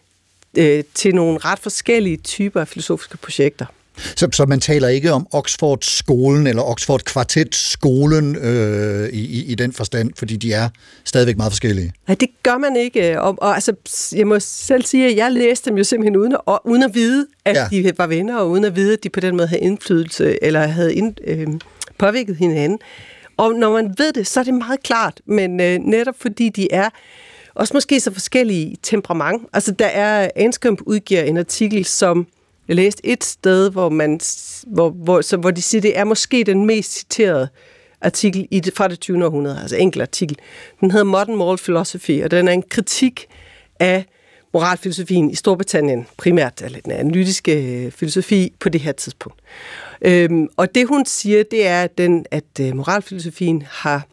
[0.57, 3.65] øh, til nogle ret forskellige typer af filosofiske projekter.
[4.15, 10.11] Så, så man taler ikke om Oxford-skolen eller Oxford-kvartet-skolen øh, i, i, i den forstand,
[10.15, 10.69] fordi de er
[11.05, 11.93] stadigvæk meget forskellige.
[12.07, 13.21] Nej, det gør man ikke.
[13.21, 13.73] Og, og altså,
[14.15, 16.93] jeg må selv sige, at jeg læste dem jo simpelthen uden at, og, uden at
[16.93, 17.67] vide, at Ja.
[17.71, 20.67] de var venner, og uden at vide, at de på den måde havde indflydelse, eller
[20.67, 21.47] havde ind, øh,
[21.97, 22.79] påvirket hinanden.
[23.37, 26.71] Og når man ved det, så er det meget klart, men øh, netop fordi de
[26.71, 26.89] er
[27.55, 29.43] også måske så forskellige i temperament.
[29.53, 32.27] Altså, der er, Anscombe udgiver en artikel, som
[32.67, 34.19] jeg læste et sted, hvor, man,
[34.67, 37.47] hvor, hvor, så, hvor de siger, det er måske den mest citerede
[38.01, 39.25] artikel i det, fra det 20.
[39.25, 40.37] århundrede, altså enkelt artikel.
[40.79, 43.27] Den hedder Modern Moral Philosophy, og den er en kritik
[43.79, 44.05] af
[44.53, 49.39] moralfilosofien i Storbritannien, primært, eller den analytiske øh, filosofi på det her tidspunkt.
[50.01, 54.07] Øhm, og det hun siger, det er, at, den, at øh, moralfilosofien har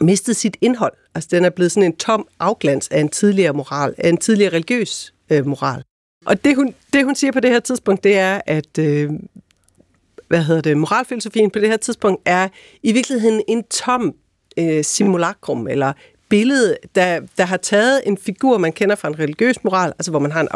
[0.00, 0.92] mistet sit indhold.
[1.14, 4.52] Altså den er blevet sådan en tom afglans af en tidligere moral, af en tidligere
[4.52, 5.82] religiøs øh, moral.
[6.24, 9.10] Og det hun, det hun siger på det her tidspunkt, det er, at øh,
[10.28, 12.48] hvad hedder det, moralfilosofien på det her tidspunkt er
[12.82, 14.14] i virkeligheden en tom
[14.56, 15.92] øh, simulakrum, eller
[16.28, 20.20] billede, der, der har taget en figur, man kender fra en religiøs moral, altså hvor
[20.20, 20.48] man har en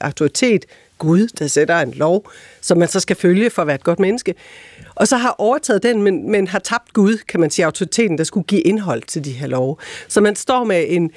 [0.00, 0.66] autoritet,
[0.98, 2.30] Gud, der sætter en lov,
[2.60, 4.34] som man så skal følge for at være et godt menneske,
[4.94, 8.24] og så har overtaget den, men, men har tabt Gud, kan man sige, autoriteten, der
[8.24, 9.76] skulle give indhold til de her love.
[10.08, 11.10] Så man står med en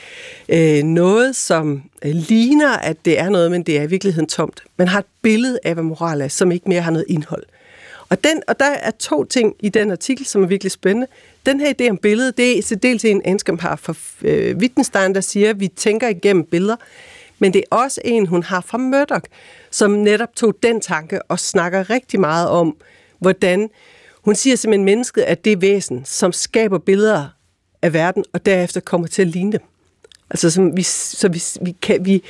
[0.49, 4.63] øh, noget, som øh, ligner, at det er noget, men det er i virkeligheden tomt.
[4.77, 7.43] Man har et billede af, hvad moral er, som ikke mere har noget indhold.
[8.09, 11.07] Og, den, og der er to ting i den artikel, som er virkelig spændende.
[11.45, 15.15] Den her idé om billedet, det er til dels en Anscombe har fra øh, Wittgenstein,
[15.15, 16.75] der siger, at vi tænker igennem billeder,
[17.39, 19.25] men det er også en, hun har fra Murdoch,
[19.71, 22.78] som netop tog den tanke og snakker rigtig meget om,
[23.19, 23.69] hvordan
[24.23, 27.28] hun siger simpelthen, at mennesket er det væsen, som skaber billeder
[27.82, 29.62] af verden, og derefter kommer til at ligne dem.
[30.30, 32.23] Altså, som vi, så vi, vi, kan, vi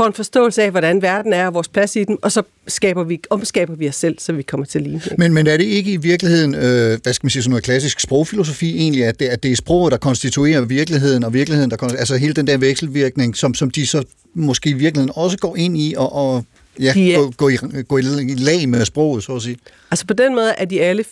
[0.00, 3.04] får en forståelse af, hvordan verden er og vores plads i den, og så skaber
[3.04, 5.00] vi, omskaber vi os selv, så vi kommer til at ligne.
[5.18, 8.00] Men, men er det ikke i virkeligheden, øh, hvad skal man sige, sådan noget klassisk
[8.00, 12.16] sprogfilosofi egentlig, at det, at det er sproget, der konstituerer virkeligheden, og virkeligheden, der altså
[12.16, 15.94] hele den der vekselvirkning, som, som de så måske i virkeligheden også går ind i,
[15.96, 16.44] og, og
[16.80, 17.56] ja, De er- gå, gå, i,
[17.88, 18.02] gå i
[18.38, 19.56] lag med sproget, så at sige.
[19.90, 21.04] Altså på den måde er de alle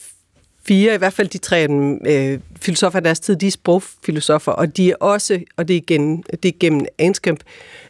[0.67, 4.53] fire, i hvert fald de tre mm, øh, filosofer af deres tid, de er sprogfilosofer,
[4.53, 7.41] og de er også, og det er, igen, det er gennem Anskamp,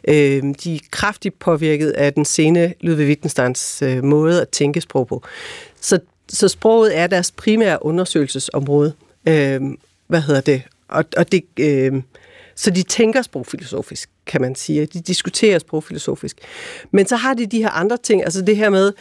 [0.07, 5.07] øh, de er kraftigt påvirket af den sene Ludwig Wittgensteins øh, måde at tænke sprog
[5.07, 5.23] på.
[5.81, 8.93] Så, så sproget er deres primære undersøgelsesområde.
[9.27, 9.61] Øh,
[10.07, 10.61] hvad hedder det?
[10.87, 11.93] Og, og det øh,
[12.59, 14.85] så de tænker sprogfilosofisk, kan man sige.
[14.85, 16.37] De diskuterer sprogfilosofisk.
[16.91, 18.91] Men så har de de her andre ting, altså det her med,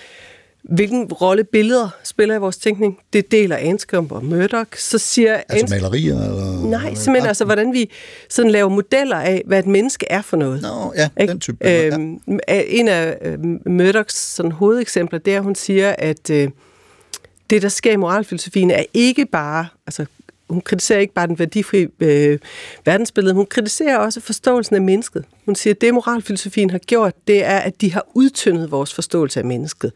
[0.68, 2.98] hvilken rolle billeder spiller i vores tænkning.
[3.12, 4.78] Det deler Anscombe og Murdoch.
[4.78, 6.14] Så siger Altså Anscombe- malerier?
[6.14, 7.90] Eller, Nej, simpelthen altså, hvordan vi
[8.30, 10.62] sådan laver modeller af, hvad et menneske er for noget.
[10.62, 11.30] Nå, ja, Ikke?
[11.32, 11.68] den type.
[11.70, 12.62] Øhm, ja.
[12.66, 16.48] En af øh, Murdochs sådan, hovedeksempler, det er, at hun siger, at øh,
[17.50, 20.06] det, der sker i moralfilosofien, er ikke bare, altså
[20.50, 22.38] hun kritiserer ikke bare den værdifri øh,
[22.84, 25.24] verdensbillede, hun kritiserer også forståelsen af mennesket.
[25.44, 29.40] Hun siger, at det moralfilosofien har gjort, det er, at de har udtyndet vores forståelse
[29.40, 29.92] af mennesket.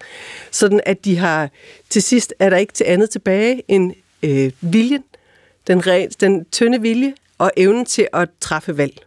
[0.51, 1.51] Sådan at de har,
[1.91, 3.93] til sidst er der ikke til andet tilbage end
[4.23, 5.05] øh, viljen,
[5.67, 9.07] den, ren, den tynde vilje og evnen til at træffe valg.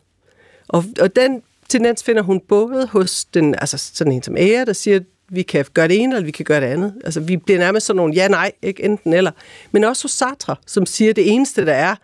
[0.68, 4.74] Og, og den tendens finder hun både hos den, altså sådan en som Ære, der
[4.74, 6.93] siger, vi kan gøre det ene, eller vi kan gøre det andet.
[7.03, 9.32] Altså, vi bliver nærmest sådan nogle ja-nej, ikke enten eller.
[9.71, 11.95] Men også hos Sartre, som siger, at det eneste, der er,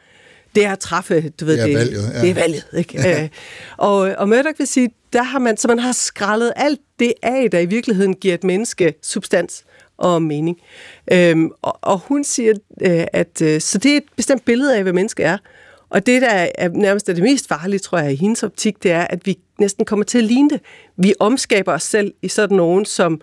[0.55, 2.21] det er at træffe, du ved, Det er valget, ja.
[2.21, 3.21] det er valget, ikke?
[3.21, 3.29] Øh,
[3.77, 7.51] og, og Murdoch vil sige, der har man, så man har skrællet alt det af,
[7.51, 9.63] der i virkeligheden giver et menneske substans
[9.97, 10.57] og mening.
[11.11, 14.83] Øhm, og, og hun siger, øh, at øh, så det er et bestemt billede af,
[14.83, 15.37] hvad mennesket er.
[15.91, 18.91] Og det, der er nærmest er det mest farlige, tror jeg, i hendes optik, det
[18.91, 20.61] er, at vi næsten kommer til at ligne det.
[20.97, 23.21] Vi omskaber os selv i sådan nogen, som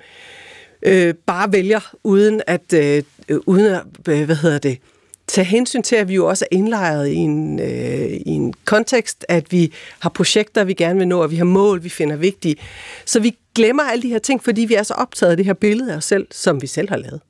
[0.83, 3.03] øh, bare vælger, uden at, øh,
[3.47, 4.79] uden at øh, hvad hedder det,
[5.27, 9.25] tage hensyn til, at vi jo også er indlejret i en, øh, i en kontekst,
[9.29, 12.57] at vi har projekter, vi gerne vil nå, og vi har mål, vi finder vigtige.
[13.05, 15.53] Så vi glemmer alle de her ting, fordi vi er så optaget af det her
[15.53, 17.21] billede af os selv, som vi selv har lavet.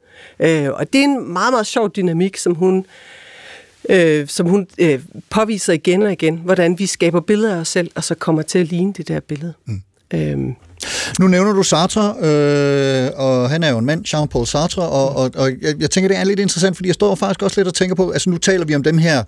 [0.41, 2.85] Øh, og det er en meget, meget sjov dynamik, som hun, øh,
[4.29, 8.05] som hun øh, påviser igen og igen, hvordan vi skaber billeder af os selv, og
[8.05, 9.53] så kommer til at ligne det der billede.
[9.67, 9.83] Mm.
[10.15, 10.55] Øhm,
[11.21, 15.31] Nu nævner du Sartre, øh, og han er jo en mand, Jean-Paul Sartre, og, og,
[15.37, 17.75] og jeg, jeg tænker, det er lidt interessant, fordi jeg står faktisk også lidt og
[17.75, 19.25] tænker på, altså nu taler vi om dem her,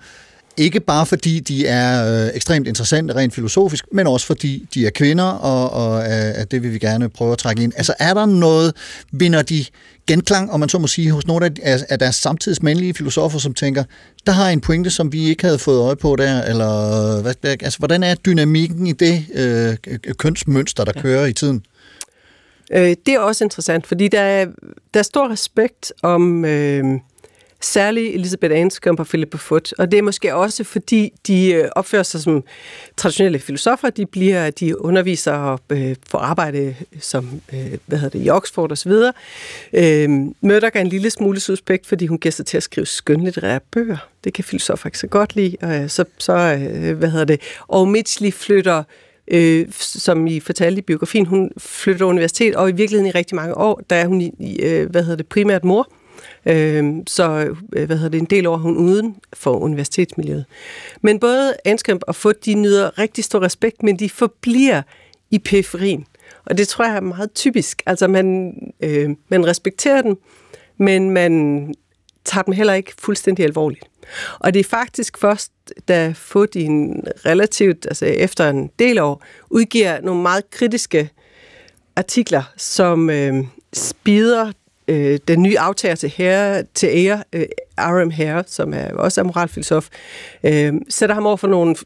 [0.57, 4.91] ikke bare fordi de er øh, ekstremt interessante rent filosofisk, men også fordi de er
[4.91, 7.73] kvinder, og, og øh, det vil vi gerne prøve at trække ind.
[7.77, 8.75] Altså er der noget,
[9.13, 9.65] vinder de
[10.07, 13.55] genklang, om man så må sige, hos nogle af, af, deres samtids mandlige filosofer, som
[13.55, 13.85] tænker,
[14.27, 17.79] der har en pointe, som vi ikke havde fået øje på der, eller hvad, altså,
[17.79, 19.77] hvordan er dynamikken i det øh,
[20.19, 21.03] kønsmønster, der ja.
[21.03, 21.65] kører i tiden?
[22.73, 24.47] Øh, det er også interessant, fordi der er,
[24.95, 26.85] der er stor respekt om øh,
[27.61, 32.03] særligt Elisabeth Anscombe og Philippa Foot, og det er måske også fordi, de øh, opfører
[32.03, 32.45] sig som
[32.97, 38.27] traditionelle filosofer, de bliver de underviser og øh, får arbejde som, øh, hvad hedder det,
[38.27, 38.93] i Oxford osv.
[39.73, 43.61] Øh, Murdoch er en lille smule suspekt, fordi hun giver sig til at skrive skønlitterære
[43.71, 44.09] bøger.
[44.25, 47.41] Det kan filosofer ikke så godt lide, og øh, så, så øh, hvad hedder det,
[47.69, 48.83] og Mitchley flytter
[49.29, 53.57] øh, som I fortalte i biografien, hun flytter universitet, og i virkeligheden i rigtig mange
[53.57, 55.89] år, der er hun i, øh, hvad hedder det, primært mor.
[56.47, 60.45] Øhm, øh, så hvad hedder det, en del år hun uden for universitetsmiljøet.
[61.03, 64.83] Men både Anskamp og Foot, de nyder rigtig stor respekt, men de forbliver
[65.31, 66.07] i periferien.
[66.45, 67.83] Og det tror jeg er meget typisk.
[67.87, 70.17] Altså man, øh, man respekterer dem,
[70.79, 71.75] men man
[72.25, 73.85] tager dem heller ikke fuldstændig alvorligt.
[74.39, 75.53] Og det er faktisk først,
[75.89, 81.11] da Foot i en relativt, altså efter en del år, udgiver nogle meget kritiske
[81.97, 84.53] artikler, som øh, spider
[84.91, 87.47] øh, den nye aftager til, herre, til ære, øh,
[87.79, 88.11] R.M.
[88.11, 89.89] Hare, som er også er moralfilosof,
[90.45, 91.77] øh, sætter ham over for nogle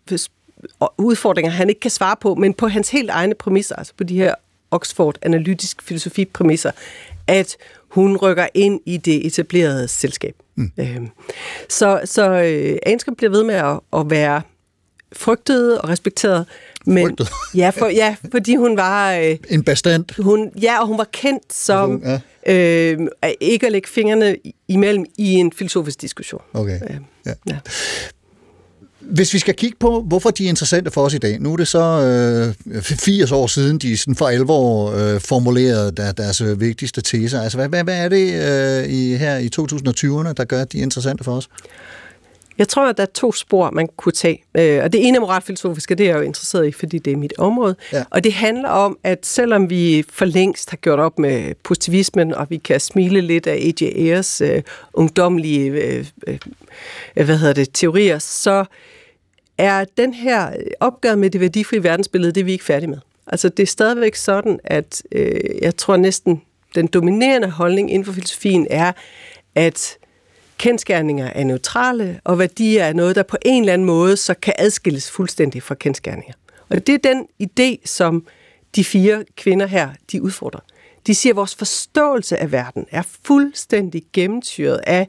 [0.98, 4.16] udfordringer, han ikke kan svare på, men på hans helt egne præmisser, altså på de
[4.16, 4.34] her
[4.70, 6.70] Oxford analytisk filosofi præmisser,
[7.26, 7.56] at
[7.88, 10.34] hun rykker ind i det etablerede selskab.
[10.54, 10.72] Mm.
[10.78, 11.08] Øhm,
[11.68, 14.42] så så øh, Anscombe bliver ved med at, at være
[15.16, 16.46] frygtet og respekteret.
[16.86, 17.28] Men, Frygtet?
[17.62, 19.12] ja, for, ja, fordi hun var...
[19.14, 20.22] Øh, En bestand.
[20.22, 22.02] hun, ja, og hun var kendt som
[22.46, 22.52] Ja.
[22.54, 24.36] øh, at ikke at lægge fingrene
[24.68, 26.40] imellem i en filosofisk diskussion.
[26.54, 26.80] Okay.
[26.90, 26.96] Øh,
[27.26, 27.32] Ja.
[27.48, 27.56] ja.
[29.00, 31.38] Hvis vi skal kigge på, hvorfor de er interessante for os i dag.
[31.40, 36.12] Nu er det så øh, 80 år siden, de sådan for alvor øh, formulerede der,
[36.12, 37.40] deres vigtigste teser.
[37.42, 40.78] Altså, hvad, hvad, hvad er det øh, i, her i 2020'erne, der gør, at de
[40.78, 41.48] er interessante for os?
[42.58, 44.44] Jeg tror, at der er to spor, man kunne tage.
[44.54, 47.16] Øh, Og det ene er moralfilosofiske, det er jeg jo interesseret i, fordi det er
[47.16, 47.76] mit område.
[47.92, 48.04] Ja.
[48.10, 52.46] Og det handler om, at selvom vi for længst har gjort op med positivismen, og
[52.50, 53.82] vi kan smile lidt af A.J.
[53.82, 54.62] Ayers øh,
[54.94, 56.38] ungdomlige øh, øh,
[57.14, 58.64] hvad hedder det, teorier, så
[59.58, 62.98] er den her opgør med det værdifrie verdensbillede, det er vi ikke færdige med.
[63.26, 66.42] Altså det er stadigvæk sådan, at øh, jeg tror næsten
[66.74, 68.92] den dominerende holdning inden for filosofien er,
[69.54, 69.96] at
[70.64, 74.54] kendskærninger er neutrale, og værdier er noget, der på en eller anden måde så kan
[74.58, 76.32] adskilles fuldstændig fra kendskærninger.
[76.68, 78.26] Og det er den idé, som
[78.76, 80.60] de fire kvinder her, de udfordrer.
[81.06, 85.08] De siger, at vores forståelse af verden er fuldstændig gennemtyret af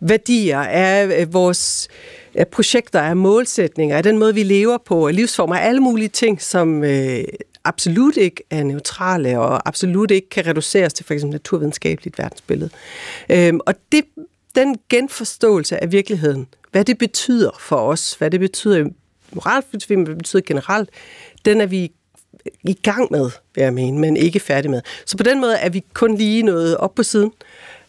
[0.00, 1.88] værdier, af vores
[2.34, 6.08] af projekter, af målsætninger, af den måde, vi lever på, af livsformer, af alle mulige
[6.08, 7.24] ting, som øh,
[7.64, 12.70] absolut ikke er neutrale og absolut ikke kan reduceres til for eksempel naturvidenskabeligt verdensbillede.
[13.28, 14.04] Øhm, og det,
[14.54, 18.90] den genforståelse af virkeligheden, hvad det betyder for os, hvad det betyder i
[19.32, 20.90] moralfilosofi, hvad det betyder generelt,
[21.44, 21.92] den er vi
[22.64, 24.80] i gang med, vil jeg mene, men ikke færdig med.
[25.06, 27.32] Så på den måde er vi kun lige noget op på siden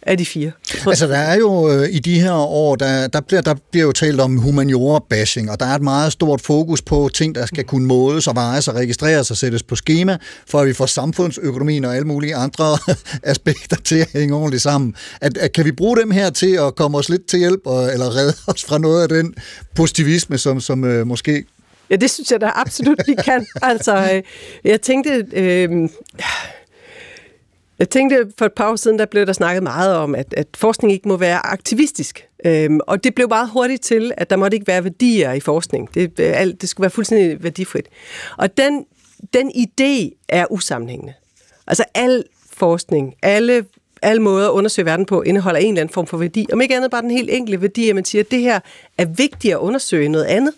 [0.06, 0.51] af de fire.
[0.88, 3.91] Altså, der er jo øh, i de her år, der, der, bliver, der bliver jo
[3.91, 7.88] talt om humaniora-bashing, og der er et meget stort fokus på ting, der skal kunne
[7.88, 10.18] måles og vejes og registreres og sættes på schema,
[10.49, 12.78] for at vi får samfundsøkonomien og alle mulige andre
[13.24, 14.95] aspekter til at hænge ordentligt sammen.
[15.22, 17.93] At, at, kan vi bruge dem her til at komme os lidt til hjælp, og,
[17.93, 19.34] eller redde os fra noget af den
[19.76, 21.45] positivisme, som, som øh, måske
[21.89, 23.45] Ja, det synes jeg da absolut, vi kan.
[23.62, 24.24] Altså, øh,
[24.64, 25.89] jeg tænkte, øh,
[27.80, 30.47] jeg tænkte, for et par år siden, der blev der snakket meget om, at, at
[30.55, 32.28] forskning ikke må være aktivistisk.
[32.45, 35.93] Øhm, og det blev meget hurtigt til, at der måtte ikke være værdier i forskning.
[35.93, 37.88] Det, øh, alt, det skulle være fuldstændig værdifrit.
[38.38, 38.86] Og den,
[39.34, 41.13] den idé er usammenhængende.
[41.67, 42.23] Altså al
[42.53, 43.65] forskning, alle,
[44.01, 46.47] alle måder at undersøge verden på, indeholder en eller anden form for værdi.
[46.53, 48.59] Om ikke andet bare den helt enkle værdi, at man siger, at det her
[48.97, 50.53] er vigtigt at undersøge noget andet.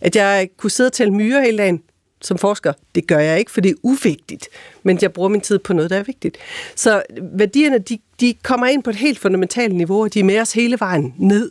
[0.00, 1.82] At jeg kunne sidde og tælle myrer hele dagen,
[2.20, 2.72] som forsker.
[2.94, 4.48] Det gør jeg ikke, for det er uvigtigt,
[4.82, 6.38] men jeg bruger min tid på noget, der er vigtigt.
[6.74, 10.40] Så værdierne, de, de kommer ind på et helt fundamentalt niveau, og de er med
[10.40, 11.50] os hele vejen ned.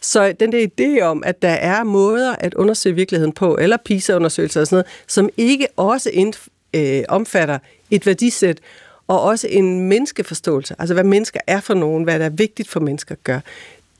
[0.00, 4.60] Så den der idé om, at der er måder at undersøge virkeligheden på, eller PISA-undersøgelser
[4.60, 6.34] og sådan noget, som ikke også ind,
[6.74, 7.58] øh, omfatter
[7.90, 8.60] et værdisæt,
[9.08, 12.80] og også en menneskeforståelse, altså hvad mennesker er for nogen, hvad der er vigtigt for
[12.80, 13.40] mennesker at gøre,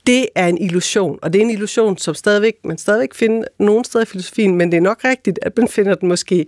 [0.07, 3.83] det er en illusion, og det er en illusion, som stadigvæk, man stadigvæk finder nogen
[3.83, 6.45] steder i filosofien, men det er nok rigtigt, at man finder den måske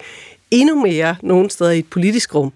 [0.52, 2.52] endnu mere nogen steder i et politisk rum.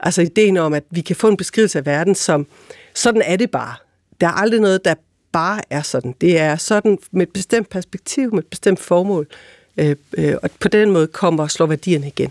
[0.00, 2.46] Altså ideen om, at vi kan få en beskrivelse af verden som,
[2.94, 3.74] sådan er det bare.
[4.20, 4.94] Der er aldrig noget, der
[5.32, 6.14] bare er sådan.
[6.20, 9.26] Det er sådan med et bestemt perspektiv, med et bestemt formål,
[9.76, 12.30] øh, øh, og på den måde kommer og slår værdierne igen.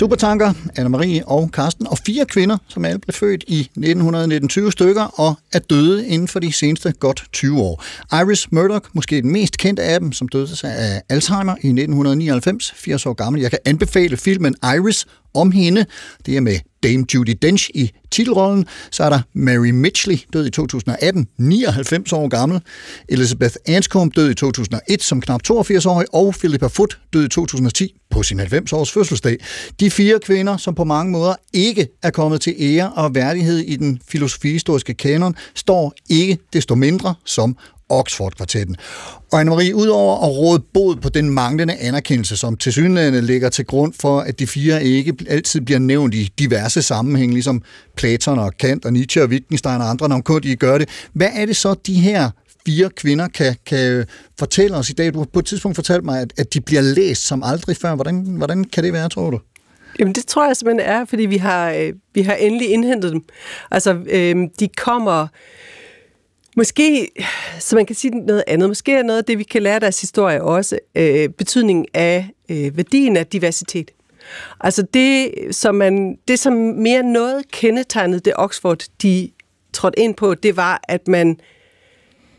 [0.00, 5.34] Supertanker, Anna-Marie og Karsten, og fire kvinder, som alle blev født i 1919 stykker og
[5.52, 7.84] er døde inden for de seneste godt 20 år.
[8.12, 12.72] Iris Murdoch, måske den mest kendte af dem, som døde sig af Alzheimer i 1999,
[12.76, 13.42] 80 år gammel.
[13.42, 15.86] Jeg kan anbefale filmen Iris om hende.
[16.26, 18.66] Det er med Dame Judy Dench i titelrollen.
[18.90, 22.60] Så er der Mary Mitchley, død i 2018, 99 år gammel.
[23.08, 26.06] Elizabeth Anscombe, død i 2001 som knap 82-årig.
[26.12, 29.36] Og Philippa Foot, død i 2010 på sin 90-års fødselsdag.
[29.80, 33.76] De fire kvinder, som på mange måder ikke er kommet til ære og værdighed i
[33.76, 37.56] den filosofihistoriske kanon, står ikke desto mindre som
[37.90, 38.76] Oxford-kvartetten.
[39.32, 43.64] Og Anne-Marie, udover at råde bod på den manglende anerkendelse, som til synligheden ligger til
[43.64, 47.62] grund for, at de fire ikke altid bliver nævnt i diverse sammenhænge, ligesom
[47.96, 50.88] Platon og Kant og Nietzsche og Wittgenstein og andre, når kun de gør det.
[51.12, 52.30] Hvad er det så, de her
[52.66, 54.06] fire kvinder kan, kan
[54.38, 55.14] fortælle os i dag?
[55.14, 57.94] Du har på et tidspunkt fortalt mig, at, at de bliver læst som aldrig før.
[57.94, 59.40] Hvordan, hvordan kan det være, tror du?
[59.98, 63.24] Jamen det tror jeg simpelthen er, fordi vi har, øh, vi har endelig indhentet dem.
[63.70, 65.26] Altså, øh, de kommer...
[66.56, 67.08] Måske,
[67.58, 70.00] så man kan sige noget andet, måske er noget af det, vi kan lære deres
[70.00, 73.90] historie også, øh, betydningen af øh, værdien af diversitet.
[74.60, 79.30] Altså det, som man, det, som mere noget kendetegnede det Oxford, de
[79.72, 81.36] trådte ind på, det var, at man,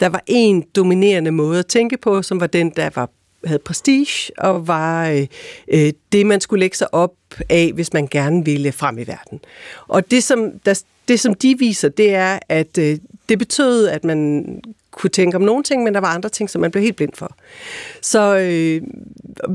[0.01, 3.09] der var en dominerende måde at tænke på, som var den, der var
[3.45, 5.27] havde prestige og var øh,
[5.67, 7.13] øh, det, man skulle lægge sig op
[7.49, 9.39] af, hvis man gerne ville frem i verden.
[9.87, 12.97] Og det, som, der, det, som de viser, det er, at øh,
[13.29, 14.45] det betød, at man
[14.91, 17.13] kunne tænke om nogle ting, men der var andre ting, som man blev helt blind
[17.13, 17.35] for.
[18.01, 18.81] Så øh,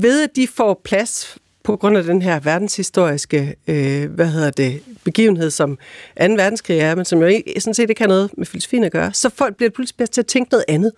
[0.01, 1.37] ved at de får plads
[1.67, 6.23] på grund af den her verdenshistoriske øh, hvad hedder det, begivenhed, som 2.
[6.23, 9.13] verdenskrig er, men som jo ikke, sådan set ikke har noget med filosofien at gøre,
[9.13, 10.91] så folk bliver pludselig til at tænke noget andet.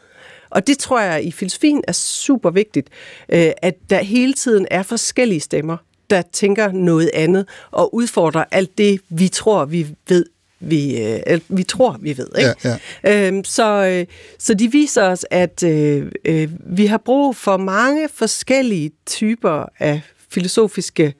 [0.49, 2.89] Og det tror jeg i filosofien er super vigtigt,
[3.30, 5.78] øh, at der hele tiden er forskellige stemmer,
[6.09, 10.26] der tænker noget andet og udfordrer alt det, vi tror, vi ved,
[10.59, 12.30] vi, øh, vi tror, vi ved.
[12.38, 12.55] Ikke?
[12.63, 13.28] Ja, ja.
[13.28, 14.05] Øhm, så, øh,
[14.39, 20.01] så de viser os, at øh, øh, vi har brug for mange forskellige typer af
[20.32, 21.13] filosofiske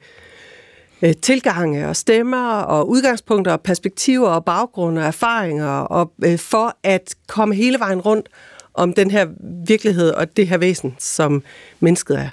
[1.02, 6.76] øh, tilgange og stemmer og udgangspunkter og perspektiver og baggrunde og erfaringer og øh, for
[6.82, 8.28] at komme hele vejen rundt
[8.74, 9.26] om den her
[9.66, 11.42] virkelighed og det her væsen, som
[11.80, 12.28] mennesket er.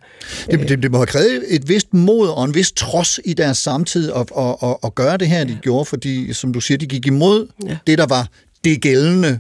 [0.52, 3.58] Det, det, det må have krævet et vist mod og en vis trods i deres
[3.58, 6.86] samtid at, at, at, at gøre det her, de gjorde, fordi, som du siger, de
[6.88, 7.78] gik imod Ja.
[7.88, 8.28] det, der var
[8.64, 9.40] det gældende.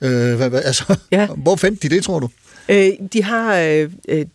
[0.00, 1.26] Øh, hvad, hvad, altså, Ja.
[1.36, 2.28] Hvor fandt de det, tror du?
[2.68, 4.26] Øh, de har øh, øh,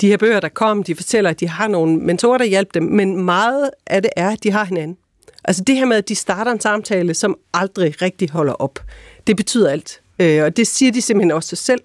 [0.00, 2.82] de her bøger, der kom, de fortæller, at de har nogle mentorer, der hjælper dem,
[2.82, 4.96] men meget af det er, at de har hinanden.
[5.44, 8.78] Altså det her med, at de starter en samtale, som aldrig rigtig holder op,
[9.26, 10.00] det betyder alt.
[10.18, 11.80] Øh, og det siger de simpelthen også sig selv.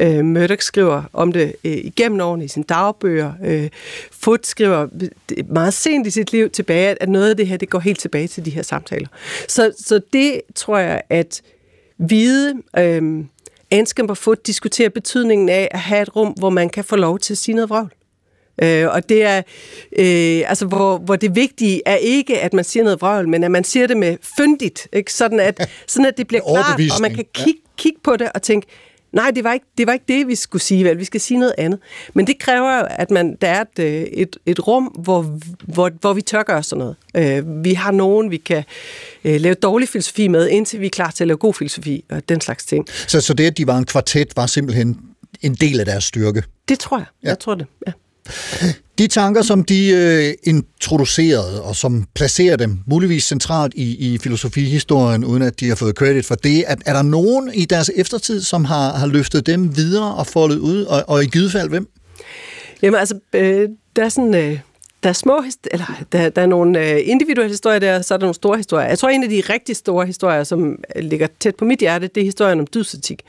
[0.00, 3.32] Øh, Murdoch skriver om det øh, igennem årene i sine dagbøger.
[3.44, 3.68] Øh,
[4.10, 4.88] Foot skriver
[5.48, 8.28] meget sent i sit liv tilbage, at noget af det her, det går helt tilbage
[8.28, 9.08] til de her samtaler.
[9.48, 11.42] Så, så det tror jeg, at
[11.98, 12.54] vide...
[12.78, 13.24] Øh,
[13.70, 17.18] Anscombe og Foot diskuterer betydningen af at have et rum, hvor man kan få lov
[17.18, 17.92] til at sige noget vrøvl.
[18.62, 19.36] Øh, og det er,
[19.98, 23.50] øh, altså, hvor, hvor det vigtige er ikke, at man siger noget vrøvl, men at
[23.50, 25.12] man siger det med fyndigt, ikke?
[25.12, 28.42] Sådan, at, sådan at det bliver klart, og man kan kigge, kigge på det og
[28.42, 28.66] tænke,
[29.18, 30.98] nej, det var, ikke, det var ikke det, vi skulle sige, vel?
[30.98, 31.80] Vi skal sige noget andet.
[32.14, 36.12] Men det kræver, at man, der er et, øh, et, et rum, hvor, hvor, hvor
[36.12, 36.96] vi tør gøre sådan noget.
[37.16, 38.64] Øh, vi har nogen, vi kan
[39.24, 42.28] øh, lave dårlig filosofi med, indtil vi er klar til at lave god filosofi og
[42.28, 42.86] den slags ting.
[43.06, 44.98] Så, så det, at de var en kvartet, var simpelthen
[45.40, 46.42] en del af deres styrke.
[46.68, 47.06] Det tror jeg.
[47.22, 47.28] Ja.
[47.28, 47.92] Jeg tror det, ja.
[48.98, 55.24] De tanker, som de øh, introducerede, og som placerer dem muligvis centralt i, i filosofihistorien,
[55.24, 58.42] uden at de har fået credit for det, er, er der nogen i deres eftertid,
[58.42, 61.88] som har, har løftet dem videre og foldet ud, og, og i givet fald hvem?
[62.82, 64.34] Jamen altså, øh, der er sådan...
[64.34, 64.58] Øh,
[65.02, 68.24] der er små eller der, der er nogle øh, individuelle historier der, så er der
[68.24, 68.88] nogle store historier.
[68.88, 72.08] Jeg tror, en af de rigtig store historier, som øh, ligger tæt på mit hjerte,
[72.14, 73.22] det er historien om dydsetik,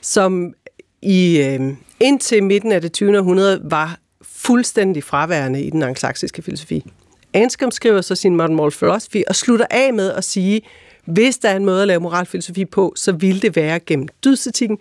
[0.00, 0.54] som
[1.02, 1.60] i øh,
[2.00, 3.18] indtil midten af det 20.
[3.18, 3.98] århundrede var
[4.46, 6.84] fuldstændig fraværende i den anglosaksiske filosofi.
[7.32, 10.62] Anscombe skriver så sin Modern Moral Philosophy og slutter af med at sige,
[11.06, 14.78] hvis der er en måde at lave moralfilosofi på, så vil det være gennem dydsetikken.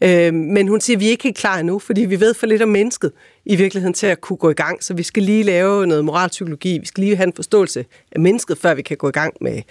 [0.00, 2.46] Øh, men hun siger, at vi er ikke helt klar endnu, fordi vi ved for
[2.46, 3.12] lidt om mennesket
[3.44, 4.84] i virkeligheden til at kunne gå i gang.
[4.84, 6.78] Så vi skal lige lave noget moralpsykologi.
[6.78, 9.62] Vi skal lige have en forståelse af mennesket, før vi kan gå i gang med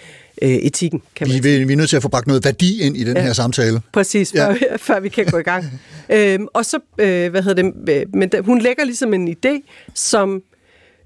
[0.42, 1.02] øh, etikken.
[1.14, 3.04] Kan man Vi, vi, vi er nødt til at få bragt noget værdi ind i
[3.04, 3.22] den ja.
[3.22, 3.80] her samtale.
[3.92, 4.76] Præcis, før, ja.
[4.86, 5.64] før vi kan gå i gang.
[6.10, 9.68] øhm, og så, øh, hvad hedder det, øh, men da, hun lægger ligesom en idé,
[9.94, 10.42] som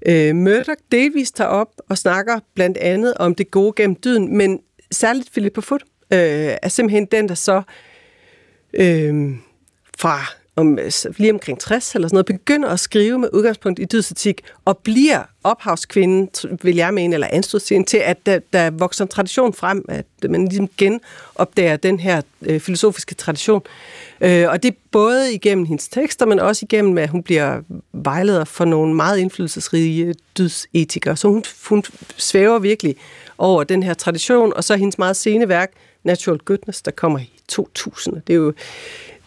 [0.05, 4.59] øh, Murdoch delvist tager op og snakker blandt andet om det gode gennem dyden, men
[4.91, 5.81] særligt Philippa Foot
[6.13, 6.19] øh,
[6.61, 7.61] er simpelthen den, der så
[8.73, 9.35] øh,
[9.97, 13.85] fra om, øh, lige omkring 60 eller sådan noget, begynder at skrive med udgangspunkt i
[13.85, 16.29] dydsetik, og bliver ophavskvinden,
[16.61, 20.47] vil jeg mene, eller anstødstjen til, at der, der vokser en tradition frem, at man
[20.47, 23.61] ligesom genopdager den her øh, filosofiske tradition.
[24.21, 27.61] Øh, og det er både igennem hendes tekster, men også igennem, at hun bliver
[27.93, 31.17] vejleder for nogle meget indflydelsesrige dydsetikere.
[31.17, 31.83] Så hun, hun
[32.17, 32.95] svæver virkelig
[33.37, 35.71] over den her tradition, og så hendes meget sene værk,
[36.03, 38.21] Natural Goodness, der kommer i 2000.
[38.27, 38.53] Det er jo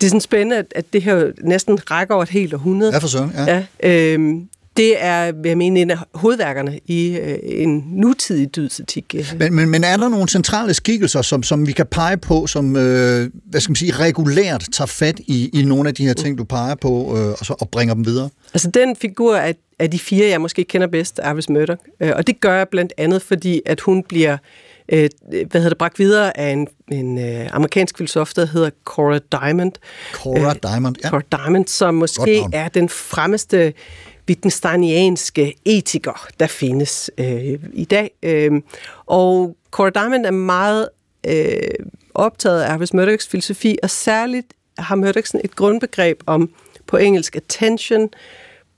[0.01, 2.92] det er sådan spændende, at, at det her næsten rækker over et helt århundrede.
[2.92, 3.64] Ja, for søren, ja.
[3.82, 9.14] ja øhm, det er, jeg mene, en af hovedværkerne i øh, en nutidig dydsetik.
[9.38, 12.76] Men, men, men er der nogle centrale skikkelser, som, som vi kan pege på, som
[12.76, 16.38] øh, hvad skal man sige, regulært tager fat i, i nogle af de her ting,
[16.38, 18.28] du peger på, øh, og, så, og bringer dem videre?
[18.55, 21.80] Altså den figur af, af de fire, jeg måske kender bedst, er Iris Murdoch.
[22.01, 24.38] Øh, og det gør jeg blandt andet, fordi at hun bliver øh,
[24.91, 29.72] hvad hedder det, bragt videre af en, en øh, amerikansk filosof, der hedder Cora Diamond.
[30.12, 31.09] Cora Diamond, ja.
[31.09, 33.72] Cora Diamond, som måske er den fremmeste
[34.28, 38.11] Wittgensteinianske etiker, der findes øh, i dag.
[38.22, 38.53] Øh,
[39.07, 40.88] og Cora Diamond er meget
[41.26, 44.47] øh, optaget af Iris Murdochs filosofi, og særligt
[44.78, 46.51] har Murdoch sådan et grundbegreb om
[46.86, 48.09] på engelsk attention,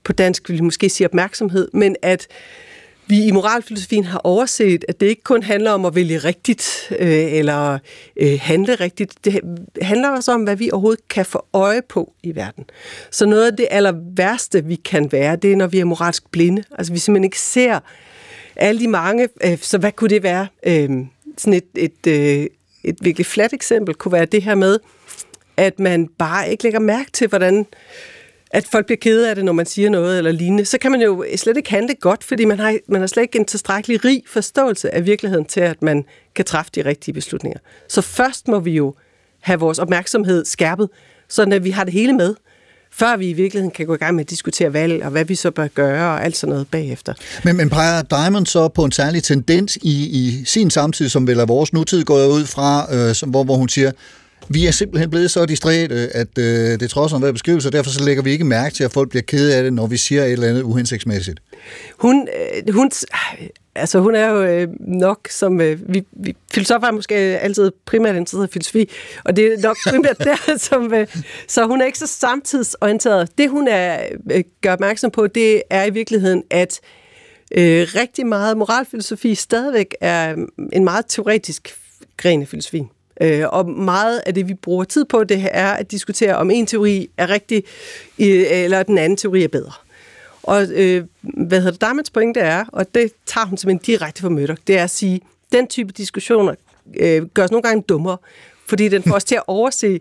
[0.03, 2.27] på dansk vil vi måske sige opmærksomhed, men at
[3.13, 7.33] vi i moralfilosofien har overset, at det ikke kun handler om at vælge rigtigt øh,
[7.33, 7.79] eller
[8.17, 9.25] øh, handle rigtigt.
[9.25, 9.39] Det
[9.81, 12.65] handler også om, hvad vi overhovedet kan få øje på i verden.
[13.11, 16.31] Så noget af det aller værste, vi kan være, det er, når vi er moralsk
[16.31, 16.63] blinde.
[16.77, 17.79] Altså vi simpelthen ikke ser
[18.55, 19.29] alle de mange.
[19.43, 20.47] Øh, så hvad kunne det være?
[20.65, 20.89] Øh,
[21.37, 22.47] sådan et, et, øh,
[22.83, 24.79] et virkelig fladt eksempel kunne være det her med,
[25.57, 27.65] at man bare ikke lægger mærke til, hvordan
[28.53, 31.01] at folk bliver kede af det, når man siger noget eller lignende, så kan man
[31.01, 34.23] jo slet ikke handle godt, fordi man har, man har slet ikke en tilstrækkelig rig
[34.27, 37.59] forståelse af virkeligheden til, at man kan træffe de rigtige beslutninger.
[37.89, 38.93] Så først må vi jo
[39.41, 40.89] have vores opmærksomhed skærpet,
[41.29, 42.35] så at vi har det hele med,
[42.91, 45.35] før vi i virkeligheden kan gå i gang med at diskutere valg, og hvad vi
[45.35, 47.13] så bør gøre, og alt sådan noget bagefter.
[47.43, 51.39] Men, men peger Diamond så på en særlig tendens i, i sin samtid, som vel
[51.39, 53.91] er vores nutid, går jeg ud fra, øh, som, hvor, hvor hun siger,
[54.49, 57.73] vi er simpelthen blevet så distræte, øh, at øh, det trods om hvad beskrivelse, og
[57.73, 59.97] derfor så lægger vi ikke mærke til, at folk bliver kede af det, når vi
[59.97, 61.39] siger et eller andet uhensigtsmæssigt.
[61.97, 62.27] Hun,
[62.67, 62.91] øh, hun,
[63.41, 67.71] øh, altså hun er jo øh, nok som, øh, vi, vi filosofer er måske altid
[67.85, 68.89] primært interesseret i filosofi,
[69.23, 70.17] og det er nok primært
[70.47, 71.07] der, som, øh,
[71.47, 73.37] så hun er ikke så samtidsorienteret.
[73.37, 76.79] Det hun er, øh, gør opmærksom på, det er i virkeligheden, at
[77.51, 81.75] øh, rigtig meget moralfilosofi stadigvæk er mm, en meget teoretisk
[82.17, 82.83] gren af filosofi.
[83.21, 86.65] Øh, og meget af det, vi bruger tid på, det er at diskutere, om en
[86.65, 87.63] teori er rigtig,
[88.17, 89.71] eller den anden teori er bedre.
[90.43, 94.29] Og øh, hvad hedder det, Damets pointe er, og det tager hun simpelthen direkte fra
[94.29, 96.55] Murdoch, det er at sige, den type diskussioner
[96.95, 98.17] øh, gør os nogle gange dummere,
[98.65, 99.99] fordi den får os til at overse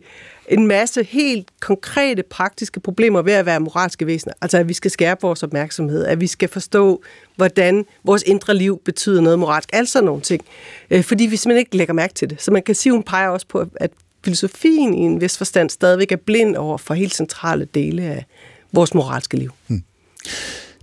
[0.48, 4.34] en masse helt konkrete, praktiske problemer ved at være moralske væsener.
[4.40, 7.02] Altså, at vi skal skærpe vores opmærksomhed, at vi skal forstå,
[7.36, 9.68] hvordan vores indre liv betyder noget moralsk.
[9.72, 10.44] Altså nogle ting.
[10.90, 12.42] Øh, fordi vi simpelthen ikke lægger mærke til det.
[12.42, 13.90] Så man kan sige, hun peger også på, at
[14.24, 18.24] filosofien i en vis forstand stadigvæk er blind over for helt centrale dele af
[18.72, 19.50] vores moralske liv.
[19.66, 19.82] Hmm.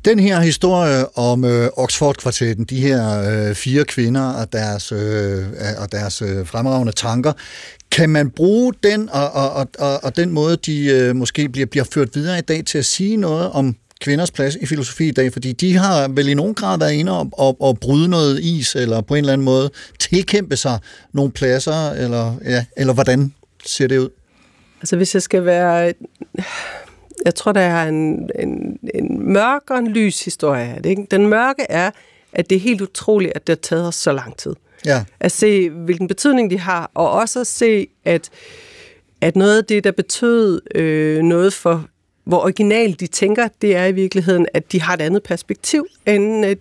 [0.06, 5.45] Den her historie om øh, Oxford-kvartetten, de her øh, fire kvinder og deres, øh,
[5.78, 7.34] og deres øh, fremragende tanker,
[7.91, 11.86] kan man bruge den og, og, og, og den måde, de øh, måske bliver, bliver
[11.93, 15.34] ført videre i dag til at sige noget om kvinders plads i filosofi i dag?
[15.34, 18.76] Fordi de har vel i nogen grad været inde og, og, og bryde noget is,
[18.76, 19.70] eller på en eller anden måde
[20.00, 20.80] tilkæmpe sig
[21.14, 23.34] nogle pladser, eller, ja, eller hvordan
[23.66, 24.10] ser det ud?
[24.82, 25.93] Altså hvis jeg skal være...
[27.26, 30.89] Jeg tror, der er en, en, en mørk og en lys historie af det.
[30.89, 31.07] Ikke?
[31.11, 31.91] Den mørke er,
[32.34, 34.55] at det er helt utroligt, at det har taget os så lang tid.
[34.86, 35.03] Ja.
[35.20, 38.30] At se, hvilken betydning de har, og også at se, at,
[39.22, 41.86] at noget af det, der betød øh, noget for,
[42.24, 46.45] hvor originalt de tænker, det er i virkeligheden, at de har et andet perspektiv end
[46.45, 46.59] et,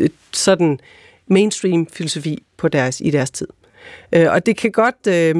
[0.00, 0.80] et sådan
[1.26, 3.48] mainstream filosofi på deres, i deres tid.
[4.12, 5.06] Øh, og det kan godt...
[5.08, 5.36] Øh,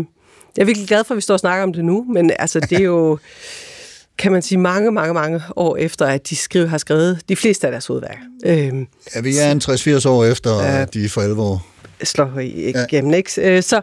[0.57, 2.61] jeg er virkelig glad for, at vi står og snakker om det nu, men altså,
[2.61, 3.19] det er jo,
[4.19, 7.67] kan man sige, mange, mange, mange år efter, at de skriver, har skrevet de fleste
[7.67, 8.23] af deres hovedværker.
[8.45, 9.59] Øh, Ja, vi er en
[10.05, 10.85] 60-80 år efter ja.
[10.85, 11.67] de for alvor.
[12.03, 13.11] slår igennem.
[13.11, 13.17] Ja.
[13.17, 13.57] Ikke?
[13.57, 13.81] Øh, Så,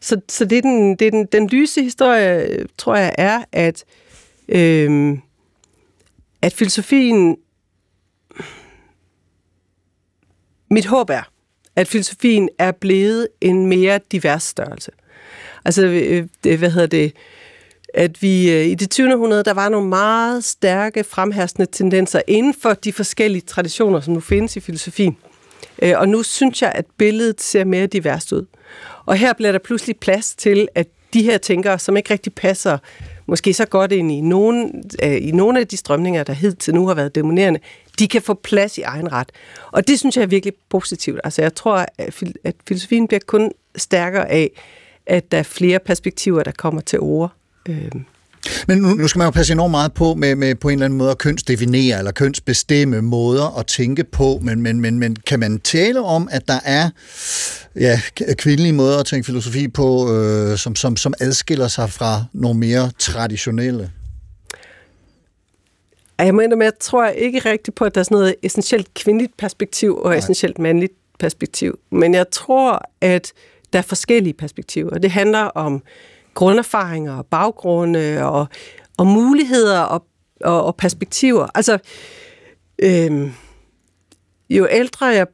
[0.00, 3.44] så, så det er den, det er den, den lyse historie, øh, tror jeg, er,
[3.52, 3.84] at,
[4.48, 5.18] øh,
[6.42, 7.36] at filosofien...
[10.70, 11.30] Mit håb er,
[11.76, 14.90] at filosofien er blevet en mere divers størrelse.
[15.64, 17.12] Altså, øh, det, hvad hedder det?
[17.94, 19.12] At vi øh, i det 20.
[19.14, 24.20] århundrede, der var nogle meget stærke fremherskende tendenser inden for de forskellige traditioner, som nu
[24.20, 25.16] findes i filosofien.
[25.82, 28.46] Øh, Og nu synes jeg, at billedet ser mere diverst ud.
[29.06, 32.78] Og her bliver der pludselig plads til, at de her tænkere, som ikke rigtig passer
[33.26, 34.72] måske så godt ind i nogle,
[35.02, 37.60] øh, i nogle af de strømninger, der hidtil nu har været dominerende,
[37.98, 39.32] de kan få plads i egen ret.
[39.72, 41.20] Og det synes jeg er virkelig positivt.
[41.24, 44.50] Altså jeg tror, at fil- at filosofien bliver kun stærkere af,
[45.06, 47.32] at der er flere perspektiver, der kommer til ord.
[47.70, 48.02] Øh,
[48.68, 50.84] Men nu, nu skal man jo passe enormt meget på med, med på en eller
[50.84, 55.40] anden måde at kønsdefinere eller kønsbestemme måder at tænke på, men, men, men, men kan
[55.40, 56.90] man tale om, at der er
[57.76, 58.00] ja,
[58.38, 62.90] kvindelige måder at tænke filosofi på, øh, som, som, som adskiller sig fra nogle mere
[62.98, 63.90] traditionelle?
[66.18, 69.36] Jeg mener, men jeg tror ikke rigtig på, at der er sådan noget essentielt kvindeligt
[69.36, 71.78] perspektiv og essentielt mandligt perspektiv.
[71.90, 73.32] Men jeg tror, at
[73.72, 74.98] der er forskellige perspektiver.
[74.98, 75.82] Det handler om
[76.40, 78.46] grunderfaringer og baggrunde og,
[78.98, 80.04] og muligheder og,
[80.40, 81.46] og, og perspektiver.
[81.54, 81.78] Altså,
[82.82, 83.32] øhm,
[84.50, 85.26] jo ældre jeg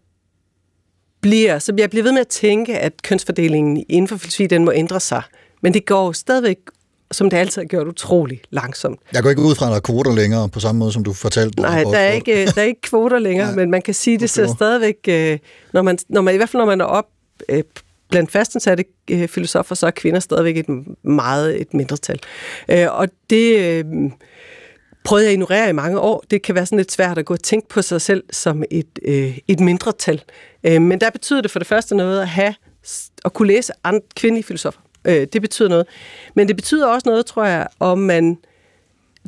[1.20, 4.72] bliver, så jeg bliver ved med at tænke, at kønsfordelingen inden for filosofi, den må
[4.72, 5.22] ændre sig.
[5.62, 6.56] Men det går stadigvæk,
[7.10, 9.00] som det altid har gjort, utrolig langsomt.
[9.12, 11.12] Jeg går ikke ud fra, at der er kvoter længere, på samme måde som du
[11.12, 11.62] fortalte.
[11.62, 13.56] Nej, der er ikke, der er ikke kvoter længere, Nej.
[13.56, 15.38] men man kan sige, det ser stadigvæk, øh,
[15.72, 17.06] når man, når man, i hvert fald når man er op
[17.48, 17.62] øh,
[18.10, 20.66] blandt fastansatte øh, filosofer, så er kvinder stadigvæk et
[21.02, 22.20] meget et mindretal.
[22.68, 23.84] Øh, og det øh,
[25.04, 26.24] prøvede jeg at ignorere i mange år.
[26.30, 28.98] Det kan være sådan lidt svært at gå og tænke på sig selv som et,
[29.02, 30.22] øh, et mindretal.
[30.64, 32.54] Øh, men der betyder det for det første noget at have
[33.24, 34.80] at kunne læse andre kvindelige filosofer.
[35.04, 35.86] Øh, det betyder noget.
[36.34, 38.38] Men det betyder også noget, tror jeg, om man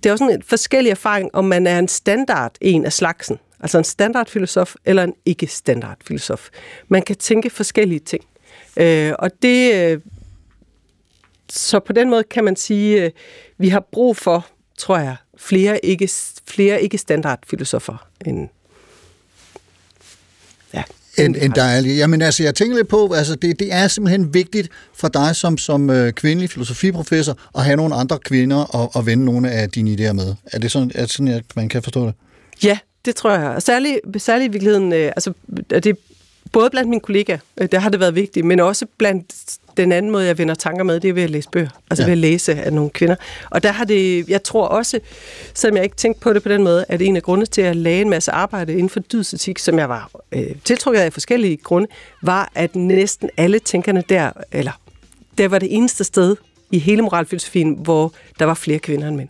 [0.02, 3.38] det er også en forskellig erfaring, om man er en standard en af slagsen.
[3.60, 6.48] Altså en standardfilosof eller en ikke-standardfilosof.
[6.88, 8.24] Man kan tænke forskellige ting.
[8.78, 9.74] Øh, og det...
[9.74, 10.00] Øh,
[11.50, 13.10] så på den måde kan man sige, øh,
[13.58, 14.46] vi har brug for,
[14.78, 16.10] tror jeg, flere ikke,
[16.46, 18.48] flere ikke-standardfilosofer end...
[20.74, 20.82] Ja,
[21.18, 24.34] End, end der er, jamen altså, jeg tænker lidt på, altså det, det er simpelthen
[24.34, 29.06] vigtigt for dig som, som øh, kvindelig filosofiprofessor at have nogle andre kvinder og, og
[29.06, 30.34] vende nogle af dine idéer med.
[30.52, 32.14] Er det sådan, er det sådan at man kan forstå det?
[32.64, 33.48] Ja, det tror jeg.
[33.48, 35.32] Og særligt, særligt i virkeligheden, øh, altså,
[35.70, 35.98] det
[36.52, 39.34] både blandt mine kollegaer, øh, der har det været vigtigt, men også blandt
[39.76, 41.68] den anden måde, jeg vender tanker med, det er ved at læse bøger.
[41.90, 42.06] Altså Ja.
[42.06, 43.14] ved at læse af nogle kvinder.
[43.50, 45.00] Og der har det, jeg tror også,
[45.54, 47.76] selvom jeg ikke tænkte på det på den måde, at en af grundene til at
[47.76, 51.88] lage en masse arbejde inden for dydsetik, som jeg var øh, tiltrukket af forskellige grunde,
[52.22, 54.72] var, at næsten alle tænkerne der, eller
[55.38, 56.36] det var det eneste sted
[56.70, 59.28] i hele moralfilosofien, hvor der var flere kvinder end mænd.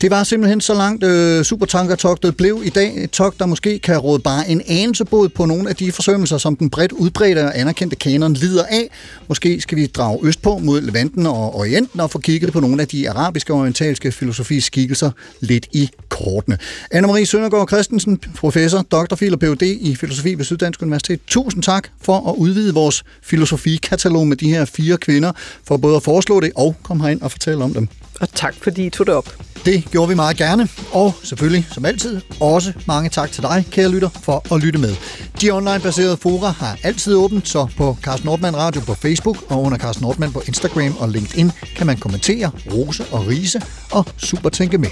[0.00, 3.04] Det var simpelthen så langt øh, Supertankertogtet blev i dag.
[3.04, 6.38] Et tog, der måske kan råde bare en anelse bod på nogle af de forsømmelser,
[6.38, 8.90] som den bredt udbredte og anerkendte kanon lider af.
[9.28, 12.88] Måske skal vi drage østpå mod Levanten og Orienten og få kigget på nogle af
[12.88, 16.58] de arabiske og orientalske filosofiskikkelser lidt i kortene.
[16.94, 19.14] Anne-Marie Søndergaard Christensen, professor, Dr.
[19.14, 19.62] Phil og Ph.D.
[19.62, 21.20] i filosofi ved Syddansk Universitet.
[21.26, 25.32] Tusind tak for at udvide vores filosofikatalog med de her fire kvinder,
[25.64, 27.88] for både at foreslå det og komme herind og fortælle om dem.
[28.20, 29.36] Og tak, fordi I tog det op.
[29.64, 33.88] Det gjorde vi meget gerne, og selvfølgelig, som altid, også mange tak til dig, kære
[33.88, 34.94] lytter, for at lytte med.
[35.40, 39.78] De online-baserede fora har altid åbent, så på Carsten Nordmann Radio på Facebook og under
[39.78, 44.88] Carsten Nordmann på Instagram og LinkedIn kan man kommentere, rose og rise og supertænke med.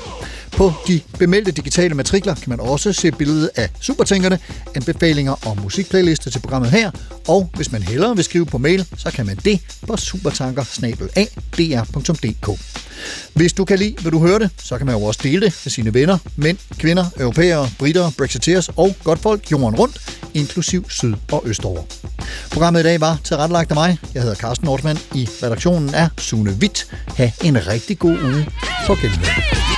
[0.52, 4.38] På de bemeldte digitale matrikler kan man også se billedet af supertænkerne,
[4.74, 6.90] anbefalinger og musikplaylister til programmet her,
[7.28, 10.64] og hvis man hellere vil skrive på mail, så kan man det på supertanker
[13.34, 15.70] hvis du kan lide, hvad du hørte, så kan man jo også dele det med
[15.70, 20.00] sine venner, mænd, kvinder, europæere, britter, brexiteers og godt folk jorden rundt,
[20.34, 21.82] inklusiv syd- og østover.
[22.50, 23.98] Programmet i dag var tilrettelagt af mig.
[24.14, 24.98] Jeg hedder Carsten Nordmann.
[25.14, 26.86] I redaktionen er Sune Witt.
[27.16, 28.48] Ha' en rigtig god uge.
[28.86, 29.77] For genhør.